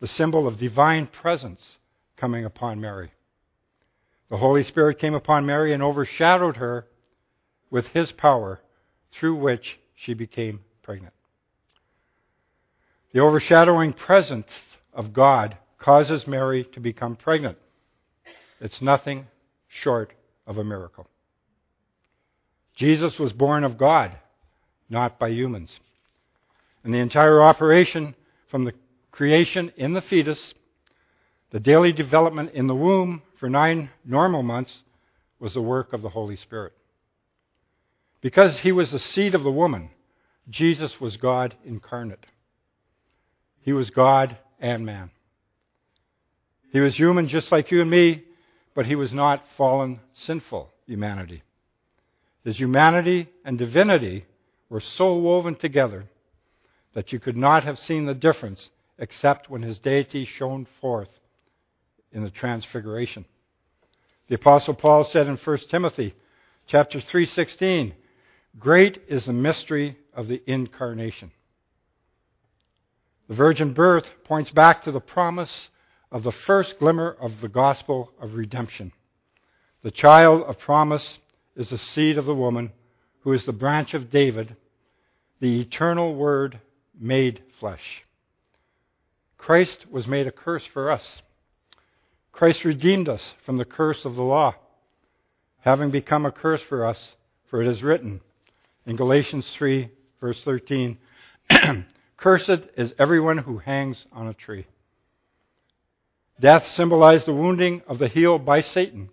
the 0.00 0.08
symbol 0.08 0.46
of 0.46 0.58
divine 0.58 1.06
presence 1.06 1.78
coming 2.16 2.44
upon 2.44 2.80
Mary. 2.80 3.12
The 4.30 4.36
Holy 4.36 4.64
Spirit 4.64 4.98
came 4.98 5.14
upon 5.14 5.46
Mary 5.46 5.72
and 5.72 5.82
overshadowed 5.82 6.56
her 6.56 6.86
with 7.70 7.86
his 7.88 8.12
power 8.12 8.60
through 9.12 9.36
which 9.36 9.78
she 9.94 10.14
became 10.14 10.60
pregnant. 10.82 11.14
The 13.12 13.20
overshadowing 13.20 13.92
presence 13.94 14.50
of 14.92 15.12
God 15.12 15.56
causes 15.78 16.26
Mary 16.26 16.64
to 16.72 16.80
become 16.80 17.16
pregnant. 17.16 17.58
It's 18.60 18.80
nothing 18.80 19.26
short 19.68 20.12
of 20.46 20.58
a 20.58 20.64
miracle. 20.64 21.06
Jesus 22.74 23.18
was 23.18 23.32
born 23.32 23.64
of 23.64 23.78
God, 23.78 24.16
not 24.88 25.18
by 25.18 25.28
humans. 25.28 25.70
And 26.84 26.92
the 26.92 26.98
entire 26.98 27.42
operation 27.42 28.14
from 28.50 28.64
the 28.64 28.72
creation 29.10 29.72
in 29.76 29.94
the 29.94 30.02
fetus, 30.02 30.38
the 31.50 31.60
daily 31.60 31.92
development 31.92 32.52
in 32.52 32.66
the 32.66 32.74
womb 32.74 33.22
for 33.40 33.48
nine 33.48 33.90
normal 34.04 34.42
months, 34.42 34.72
was 35.38 35.54
the 35.54 35.62
work 35.62 35.92
of 35.92 36.02
the 36.02 36.08
Holy 36.08 36.36
Spirit. 36.36 36.72
Because 38.20 38.58
he 38.60 38.72
was 38.72 38.90
the 38.90 38.98
seed 38.98 39.34
of 39.34 39.42
the 39.42 39.50
woman, 39.50 39.90
Jesus 40.48 41.00
was 41.00 41.16
God 41.16 41.54
incarnate. 41.64 42.24
He 43.60 43.72
was 43.72 43.90
God 43.90 44.36
and 44.60 44.86
man. 44.86 45.10
He 46.72 46.80
was 46.80 46.94
human 46.94 47.28
just 47.28 47.50
like 47.50 47.70
you 47.70 47.80
and 47.80 47.90
me, 47.90 48.22
but 48.76 48.86
he 48.86 48.94
was 48.94 49.10
not 49.10 49.42
fallen, 49.56 49.98
sinful 50.12 50.70
humanity. 50.86 51.42
His 52.44 52.58
humanity 52.58 53.26
and 53.42 53.58
divinity 53.58 54.26
were 54.68 54.82
so 54.82 55.16
woven 55.16 55.54
together 55.54 56.04
that 56.94 57.10
you 57.10 57.18
could 57.18 57.38
not 57.38 57.64
have 57.64 57.78
seen 57.78 58.04
the 58.04 58.14
difference 58.14 58.68
except 58.98 59.48
when 59.48 59.62
his 59.62 59.78
deity 59.78 60.26
shone 60.26 60.66
forth 60.80 61.08
in 62.12 62.22
the 62.22 62.30
transfiguration. 62.30 63.24
The 64.28 64.34
apostle 64.34 64.74
Paul 64.74 65.04
said 65.04 65.26
in 65.26 65.38
1 65.38 65.58
Timothy 65.70 66.14
chapter 66.66 67.00
3:16, 67.00 67.94
"Great 68.58 69.02
is 69.08 69.24
the 69.24 69.32
mystery 69.32 69.96
of 70.12 70.28
the 70.28 70.42
incarnation." 70.46 71.30
The 73.28 73.34
virgin 73.34 73.72
birth 73.72 74.06
points 74.24 74.50
back 74.50 74.82
to 74.82 74.92
the 74.92 75.00
promise 75.00 75.70
of 76.10 76.22
the 76.22 76.32
first 76.32 76.78
glimmer 76.78 77.16
of 77.20 77.40
the 77.40 77.48
gospel 77.48 78.12
of 78.20 78.34
redemption. 78.34 78.92
The 79.82 79.90
child 79.90 80.42
of 80.42 80.58
promise 80.58 81.18
is 81.56 81.68
the 81.68 81.78
seed 81.78 82.18
of 82.18 82.26
the 82.26 82.34
woman, 82.34 82.72
who 83.20 83.32
is 83.32 83.44
the 83.44 83.52
branch 83.52 83.94
of 83.94 84.10
David, 84.10 84.56
the 85.40 85.60
eternal 85.60 86.14
word 86.14 86.60
made 86.98 87.42
flesh. 87.58 88.02
Christ 89.36 89.86
was 89.90 90.06
made 90.06 90.26
a 90.26 90.32
curse 90.32 90.64
for 90.72 90.90
us. 90.90 91.22
Christ 92.32 92.64
redeemed 92.64 93.08
us 93.08 93.22
from 93.44 93.58
the 93.58 93.64
curse 93.64 94.04
of 94.04 94.14
the 94.14 94.22
law, 94.22 94.54
having 95.60 95.90
become 95.90 96.26
a 96.26 96.32
curse 96.32 96.60
for 96.68 96.86
us, 96.86 96.98
for 97.48 97.62
it 97.62 97.68
is 97.68 97.82
written 97.82 98.20
in 98.86 98.96
Galatians 98.96 99.46
3, 99.56 99.88
verse 100.20 100.40
13 100.44 100.98
Cursed 102.16 102.68
is 102.76 102.92
everyone 102.98 103.38
who 103.38 103.58
hangs 103.58 104.04
on 104.12 104.28
a 104.28 104.34
tree. 104.34 104.66
Death 106.38 106.66
symbolized 106.74 107.26
the 107.26 107.32
wounding 107.32 107.82
of 107.86 107.98
the 107.98 108.08
heel 108.08 108.38
by 108.38 108.60
Satan 108.60 109.08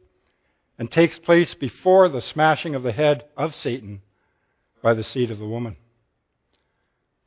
and 0.78 0.92
takes 0.92 1.18
place 1.20 1.54
before 1.54 2.10
the 2.10 2.22
smashing 2.22 2.76
of 2.76 2.84
the 2.84 2.92
head 2.92 3.26
of 3.38 3.56
Satan 3.56 4.02
by 4.82 4.94
the 4.94 5.04
seed 5.04 5.32
of 5.32 5.40
the 5.40 5.48
woman. 5.48 5.78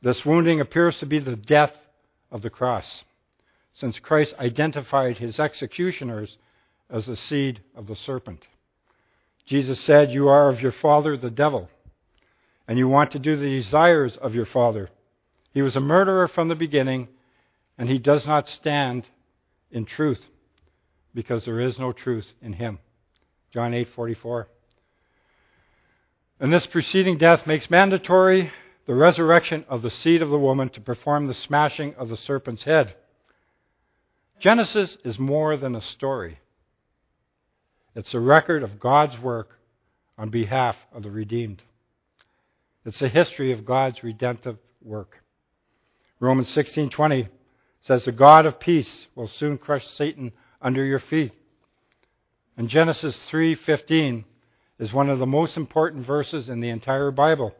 This 0.03 0.25
wounding 0.25 0.61
appears 0.61 0.99
to 0.99 1.07
be 1.07 1.19
the 1.19 1.37
death 1.37 1.73
of 2.31 2.43
the 2.43 2.51
cross, 2.51 3.05
since 3.75 3.99
Christ 3.99 4.35
identified 4.39 5.19
his 5.19 5.41
executioners 5.41 6.37
as 6.91 7.07
the 7.07 7.17
seed 7.17 7.61
of 7.75 7.87
the 7.87 7.97
serpent. 7.97 8.47
Jesus 9.47 9.81
said, 9.81 10.11
You 10.11 10.29
are 10.29 10.51
of 10.51 10.61
your 10.61 10.73
father, 10.73 11.17
the 11.17 11.31
devil, 11.31 11.71
and 12.69 12.79
you 12.79 12.89
want 12.89 13.13
to 13.13 13.19
do 13.19 13.37
the 13.37 13.49
desires 13.49 14.17
of 14.19 14.35
your 14.35 14.47
father. 14.47 14.91
He 15.55 15.63
was 15.63 15.77
a 15.77 15.81
murderer 15.81 16.29
from 16.29 16.49
the 16.49 16.55
beginning, 16.55 17.09
and 17.79 17.89
he 17.89 17.99
does 17.99 18.27
not 18.27 18.49
stand 18.49 19.07
in 19.71 19.85
truth, 19.85 20.21
because 21.15 21.45
there 21.45 21.61
is 21.61 21.79
no 21.79 21.93
truth 21.93 22.33
in 22.41 22.55
him. 22.55 22.79
John 23.53 23.73
8:44. 23.73 24.49
And 26.39 26.53
this 26.53 26.67
preceding 26.67 27.17
death 27.17 27.47
makes 27.47 27.71
mandatory 27.71 28.53
the 28.87 28.95
resurrection 28.95 29.65
of 29.69 29.83
the 29.83 29.91
seed 29.91 30.23
of 30.23 30.31
the 30.31 30.39
woman 30.39 30.69
to 30.71 30.81
perform 30.81 31.27
the 31.27 31.35
smashing 31.35 31.95
of 31.95 32.09
the 32.09 32.17
serpent's 32.17 32.65
head. 32.65 32.95
Genesis 34.39 34.97
is 35.05 35.19
more 35.19 35.57
than 35.57 35.75
a 35.75 35.81
story. 35.81 36.39
It's 37.95 38.13
a 38.13 38.21
record 38.21 38.63
of 38.63 38.79
God's 38.79 39.19
work 39.19 39.59
on 40.19 40.29
behalf 40.29 40.77
of 40.93 41.03
the 41.03 41.11
redeemed. 41.11 41.63
It's 42.85 43.01
a 43.01 43.09
history 43.09 43.53
of 43.53 43.65
God's 43.65 44.05
redemptive 44.05 44.59
work. 44.83 45.23
Romans 46.21 46.49
16:20 46.51 47.29
says 47.87 48.05
the 48.05 48.13
God 48.13 48.47
of 48.47 48.59
peace 48.59 49.07
will 49.15 49.29
soon 49.29 49.59
crush 49.59 49.87
Satan 49.87 50.33
under 50.61 50.85
your 50.85 50.99
feet. 50.99 51.33
And 52.57 52.69
Genesis 52.69 53.17
3:15 53.31 54.25
is 54.79 54.93
one 54.93 55.09
of 55.09 55.19
the 55.19 55.27
most 55.27 55.57
important 55.57 56.05
verses 56.07 56.49
in 56.49 56.61
the 56.61 56.71
entire 56.71 57.11
Bible 57.11 57.55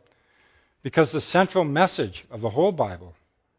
because 0.83 1.13
the 1.13 1.21
central 1.21 1.65
message 1.65 2.25
of 2.31 2.41
the 2.41 2.51
whole 2.51 2.73
Bible 2.73 3.15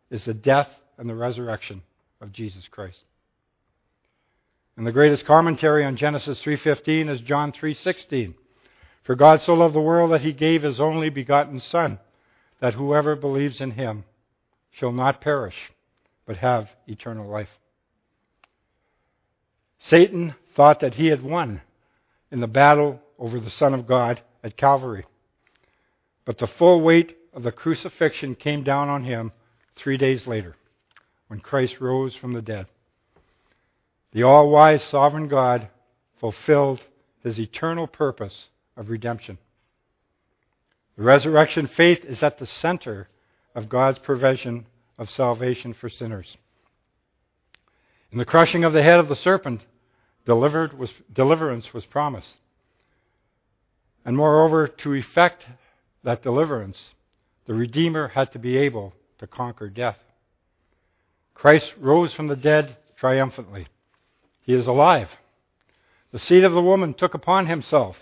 is 0.09 0.25
the 0.25 0.33
death 0.33 0.69
and 0.97 1.09
the 1.09 1.15
resurrection 1.15 1.83
of 2.21 2.33
Jesus 2.33 2.67
Christ. 2.67 3.03
And 4.75 4.85
the 4.85 4.91
greatest 4.91 5.25
commentary 5.25 5.85
on 5.85 5.95
Genesis 5.95 6.41
3:15 6.41 7.07
is 7.07 7.21
John 7.21 7.51
3:16. 7.51 8.35
For 9.03 9.15
God 9.15 9.41
so 9.41 9.53
loved 9.53 9.73
the 9.73 9.81
world 9.81 10.11
that 10.11 10.21
he 10.21 10.33
gave 10.33 10.63
his 10.63 10.81
only 10.81 11.09
begotten 11.09 11.61
son 11.61 11.99
that 12.59 12.73
whoever 12.73 13.15
believes 13.15 13.61
in 13.61 13.71
him 13.71 14.03
shall 14.71 14.91
not 14.91 15.21
perish 15.21 15.71
but 16.27 16.37
have 16.37 16.67
eternal 16.85 17.27
life. 17.27 17.49
Satan 19.89 20.35
thought 20.55 20.81
that 20.81 20.95
he 20.95 21.07
had 21.07 21.23
won 21.23 21.61
in 22.31 22.41
the 22.41 22.47
battle 22.47 22.99
over 23.17 23.39
the 23.39 23.49
Son 23.49 23.73
of 23.73 23.87
God 23.87 24.21
at 24.43 24.57
Calvary. 24.57 25.05
But 26.25 26.37
the 26.37 26.47
full 26.47 26.81
weight 26.81 27.17
of 27.33 27.43
the 27.43 27.51
crucifixion 27.51 28.35
came 28.35 28.63
down 28.63 28.89
on 28.89 29.03
him 29.03 29.31
three 29.77 29.97
days 29.97 30.27
later 30.27 30.55
when 31.27 31.39
Christ 31.39 31.79
rose 31.79 32.15
from 32.15 32.33
the 32.33 32.41
dead. 32.41 32.67
The 34.11 34.23
all 34.23 34.49
wise 34.49 34.83
sovereign 34.83 35.29
God 35.29 35.69
fulfilled 36.19 36.81
his 37.23 37.39
eternal 37.39 37.87
purpose 37.87 38.47
of 38.75 38.89
redemption. 38.89 39.37
The 40.97 41.03
resurrection 41.03 41.67
faith 41.67 42.03
is 42.03 42.23
at 42.23 42.39
the 42.39 42.47
center 42.47 43.07
of 43.55 43.69
God's 43.69 43.99
provision 43.99 44.65
of 44.97 45.09
salvation 45.09 45.73
for 45.73 45.89
sinners. 45.89 46.37
In 48.11 48.17
the 48.17 48.25
crushing 48.25 48.63
of 48.63 48.73
the 48.73 48.83
head 48.83 48.99
of 48.99 49.09
the 49.09 49.15
serpent, 49.15 49.65
was, 50.25 50.91
deliverance 51.13 51.73
was 51.73 51.85
promised. 51.85 52.27
And 54.05 54.15
moreover, 54.15 54.67
to 54.67 54.93
effect 54.93 55.45
that 56.03 56.23
deliverance, 56.23 56.77
the 57.45 57.53
Redeemer 57.53 58.09
had 58.09 58.31
to 58.31 58.39
be 58.39 58.57
able 58.57 58.93
to 59.19 59.27
conquer 59.27 59.69
death. 59.69 59.97
Christ 61.33 61.73
rose 61.79 62.13
from 62.13 62.27
the 62.27 62.35
dead 62.35 62.77
triumphantly. 62.97 63.67
He 64.41 64.53
is 64.53 64.67
alive. 64.67 65.09
The 66.11 66.19
seed 66.19 66.43
of 66.43 66.53
the 66.53 66.61
woman 66.61 66.93
took 66.93 67.13
upon 67.13 67.47
himself 67.47 67.97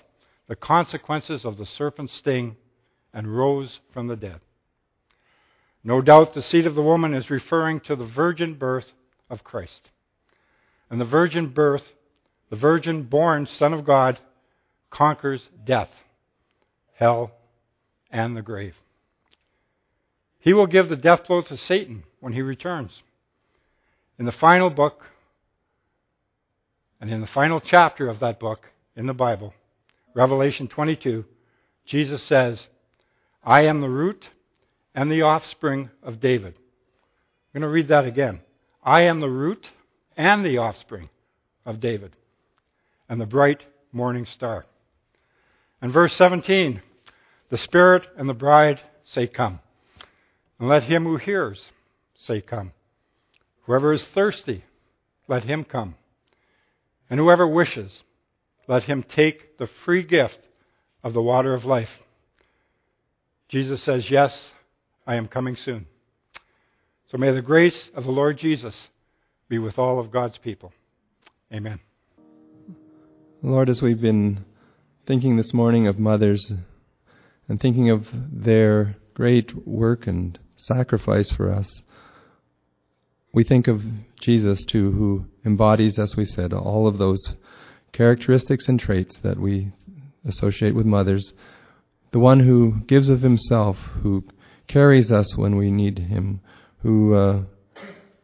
the 0.48 0.56
consequences 0.56 1.44
of 1.44 1.58
the 1.58 1.66
serpent's 1.66 2.14
sting 2.14 2.56
and 3.14 3.36
rose 3.36 3.80
from 3.92 4.08
the 4.08 4.16
dead. 4.16 4.40
No 5.86 6.02
doubt 6.02 6.34
the 6.34 6.42
seed 6.42 6.66
of 6.66 6.74
the 6.74 6.82
woman 6.82 7.14
is 7.14 7.30
referring 7.30 7.80
to 7.82 7.96
the 7.96 8.08
virgin 8.08 8.56
birth 8.56 8.92
of 9.30 9.44
Christ. 9.44 9.92
And 10.90 11.00
the 11.00 11.06
virgin 11.06 11.50
birth, 11.50 11.84
the 12.50 12.56
virgin 12.56 13.04
born 13.04 13.46
Son 13.46 13.72
of 13.72 13.86
God, 13.86 14.18
conquers 14.90 15.48
death, 15.64 15.92
hell, 16.96 17.32
and 18.10 18.36
the 18.36 18.42
grave. 18.42 18.74
He 20.40 20.54
will 20.54 20.66
give 20.66 20.90
the 20.90 20.96
death 20.96 21.28
blow 21.28 21.44
to 21.44 21.56
Satan 21.56 22.04
when 22.20 22.34
he 22.34 22.42
returns. 22.42 22.92
In 24.18 24.26
the 24.26 24.32
final 24.32 24.72
book, 24.72 25.04
and 27.00 27.12
in 27.12 27.22
the 27.22 27.28
final 27.28 27.60
chapter 27.60 28.10
of 28.10 28.22
that 28.22 28.40
book 28.40 28.72
in 28.96 29.06
the 29.06 29.14
Bible, 29.14 29.54
Revelation 30.16 30.68
22, 30.68 31.26
Jesus 31.86 32.24
says, 32.24 32.60
I 33.44 33.66
am 33.66 33.82
the 33.82 33.90
root 33.90 34.26
and 34.96 35.12
the 35.12 35.22
offspring 35.22 35.92
of 36.02 36.20
David. 36.20 36.56
I'm 37.54 37.62
going 37.62 37.70
to 37.70 37.74
read 37.74 37.90
that 37.90 38.06
again. 38.06 38.42
I 38.84 39.02
am 39.02 39.20
the 39.20 39.30
root 39.30 39.70
and 40.18 40.44
the 40.44 40.58
offspring 40.58 41.10
of 41.66 41.80
David, 41.80 42.16
and 43.10 43.20
the 43.20 43.26
bright 43.26 43.64
morning 43.92 44.26
star. 44.26 44.66
And 45.82 45.92
verse 45.92 46.16
17 46.16 46.82
the 47.50 47.58
Spirit 47.60 48.08
and 48.18 48.28
the 48.28 48.34
bride 48.34 48.82
say, 49.14 49.28
Come. 49.28 49.60
And 50.60 50.68
let 50.68 50.84
him 50.84 51.04
who 51.04 51.18
hears 51.18 51.62
say, 52.26 52.42
Come. 52.42 52.72
Whoever 53.64 53.94
is 53.94 54.04
thirsty, 54.14 54.64
let 55.28 55.44
him 55.44 55.64
come. 55.64 55.96
And 57.10 57.20
whoever 57.20 57.48
wishes, 57.48 58.04
let 58.68 58.84
him 58.84 59.04
take 59.04 59.58
the 59.58 59.70
free 59.86 60.04
gift 60.04 60.40
of 61.04 61.14
the 61.14 61.22
water 61.22 61.54
of 61.54 61.66
life. 61.66 61.90
Jesus 63.48 63.84
says, 63.84 64.10
Yes, 64.10 64.36
I 65.08 65.16
am 65.16 65.28
coming 65.28 65.56
soon. 65.56 65.86
So 67.12 67.18
may 67.18 67.32
the 67.32 67.42
grace 67.42 67.90
of 67.94 68.06
the 68.06 68.12
Lord 68.12 68.40
Jesus 68.40 68.76
be 69.48 69.60
with 69.60 69.78
all 69.78 70.00
of 70.00 70.12
God's 70.12 70.40
people. 70.40 70.74
Amen. 71.54 71.80
Lord, 73.44 73.70
as 73.70 73.82
we've 73.82 74.02
been 74.02 74.44
thinking 75.06 75.38
this 75.38 75.54
morning 75.54 75.86
of 75.86 76.00
mothers 76.00 76.52
and 77.48 77.62
thinking 77.62 77.92
of 77.92 78.08
their 78.12 78.98
great 79.14 79.68
work 79.68 80.08
and 80.08 80.40
sacrifice 80.56 81.32
for 81.32 81.52
us, 81.52 81.84
we 83.32 83.44
think 83.44 83.68
of 83.68 83.84
Jesus 84.20 84.66
too, 84.66 84.92
who 84.92 85.26
embodies, 85.46 86.00
as 86.00 86.16
we 86.16 86.26
said, 86.26 86.52
all 86.52 86.88
of 86.88 86.98
those 86.98 87.36
characteristics 87.92 88.68
and 88.68 88.80
traits 88.80 89.18
that 89.22 89.40
we 89.40 89.72
associate 90.28 90.74
with 90.74 90.88
mothers. 90.88 91.34
The 92.12 92.20
one 92.20 92.40
who 92.40 92.78
gives 92.88 93.10
of 93.10 93.22
himself, 93.22 93.78
who 94.02 94.24
carries 94.68 95.12
us 95.12 95.38
when 95.38 95.56
we 95.56 95.72
need 95.72 96.00
Him, 96.00 96.42
who 96.82 97.14
uh, 97.14 97.42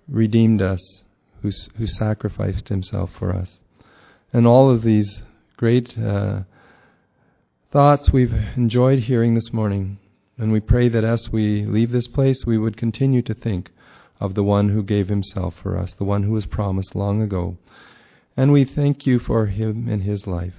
redeemed 0.08 0.62
us, 0.62 1.02
who, 1.42 1.52
who 1.78 1.88
sacrificed 1.88 2.70
himself 2.70 3.10
for 3.18 3.34
us. 3.34 3.60
And 4.34 4.46
all 4.46 4.70
of 4.70 4.84
these 4.84 5.24
great 5.58 5.98
uh, 5.98 6.42
thoughts 7.72 8.12
we've 8.12 8.34
enjoyed 8.56 9.00
hearing 9.00 9.34
this 9.34 9.52
morning. 9.52 9.98
And 10.38 10.52
we 10.52 10.60
pray 10.60 10.90
that 10.90 11.04
as 11.04 11.32
we 11.32 11.66
leave 11.66 11.92
this 11.92 12.08
place, 12.08 12.46
we 12.46 12.58
would 12.58 12.78
continue 12.78 13.22
to 13.24 13.34
think 13.34 13.72
of 14.20 14.36
the 14.36 14.44
one 14.44 14.70
who 14.70 14.84
gave 14.84 15.08
himself 15.08 15.56
for 15.62 15.78
us, 15.78 15.94
the 15.94 16.04
one 16.04 16.24
who 16.24 16.32
was 16.32 16.46
promised 16.46 16.96
long 16.96 17.22
ago. 17.22 17.58
And 18.38 18.52
we 18.52 18.66
thank 18.66 19.06
you 19.06 19.20
for 19.20 19.48
him 19.48 19.88
and 19.90 20.04
his 20.04 20.28
life. 20.28 20.54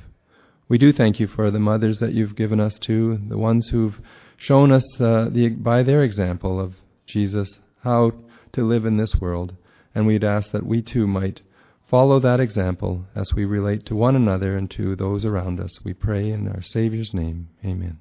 We 0.69 0.79
do 0.79 0.93
thank 0.93 1.21
you 1.21 1.27
for 1.27 1.51
the 1.51 1.59
mothers 1.59 1.99
that 2.01 2.13
you've 2.13 2.37
given 2.37 2.61
us 2.61 2.79
to, 2.81 3.19
the 3.29 3.39
ones 3.39 3.69
who've 3.69 4.01
shown 4.43 4.73
us 4.73 5.01
uh, 5.01 5.29
the, 5.31 5.49
by 5.49 5.85
their 5.85 6.03
example 6.03 6.59
of 6.59 6.75
Jesus 7.07 7.61
how 7.85 8.11
to 8.53 8.67
live 8.67 8.85
in 8.85 8.97
this 8.97 9.15
world. 9.21 9.55
And 9.95 10.05
we'd 10.05 10.25
ask 10.25 10.51
that 10.51 10.67
we 10.67 10.83
too 10.83 11.07
might 11.07 11.43
follow 11.89 12.19
that 12.19 12.41
example 12.41 13.05
as 13.15 13.33
we 13.35 13.45
relate 13.45 13.87
to 13.87 13.95
one 13.95 14.17
another 14.17 14.57
and 14.57 14.69
to 14.73 14.97
those 14.97 15.25
around 15.25 15.61
us. 15.61 15.85
We 15.85 15.93
pray 15.93 16.31
in 16.31 16.49
our 16.49 16.63
Savior's 16.63 17.15
name. 17.15 17.51
Amen. 17.65 18.01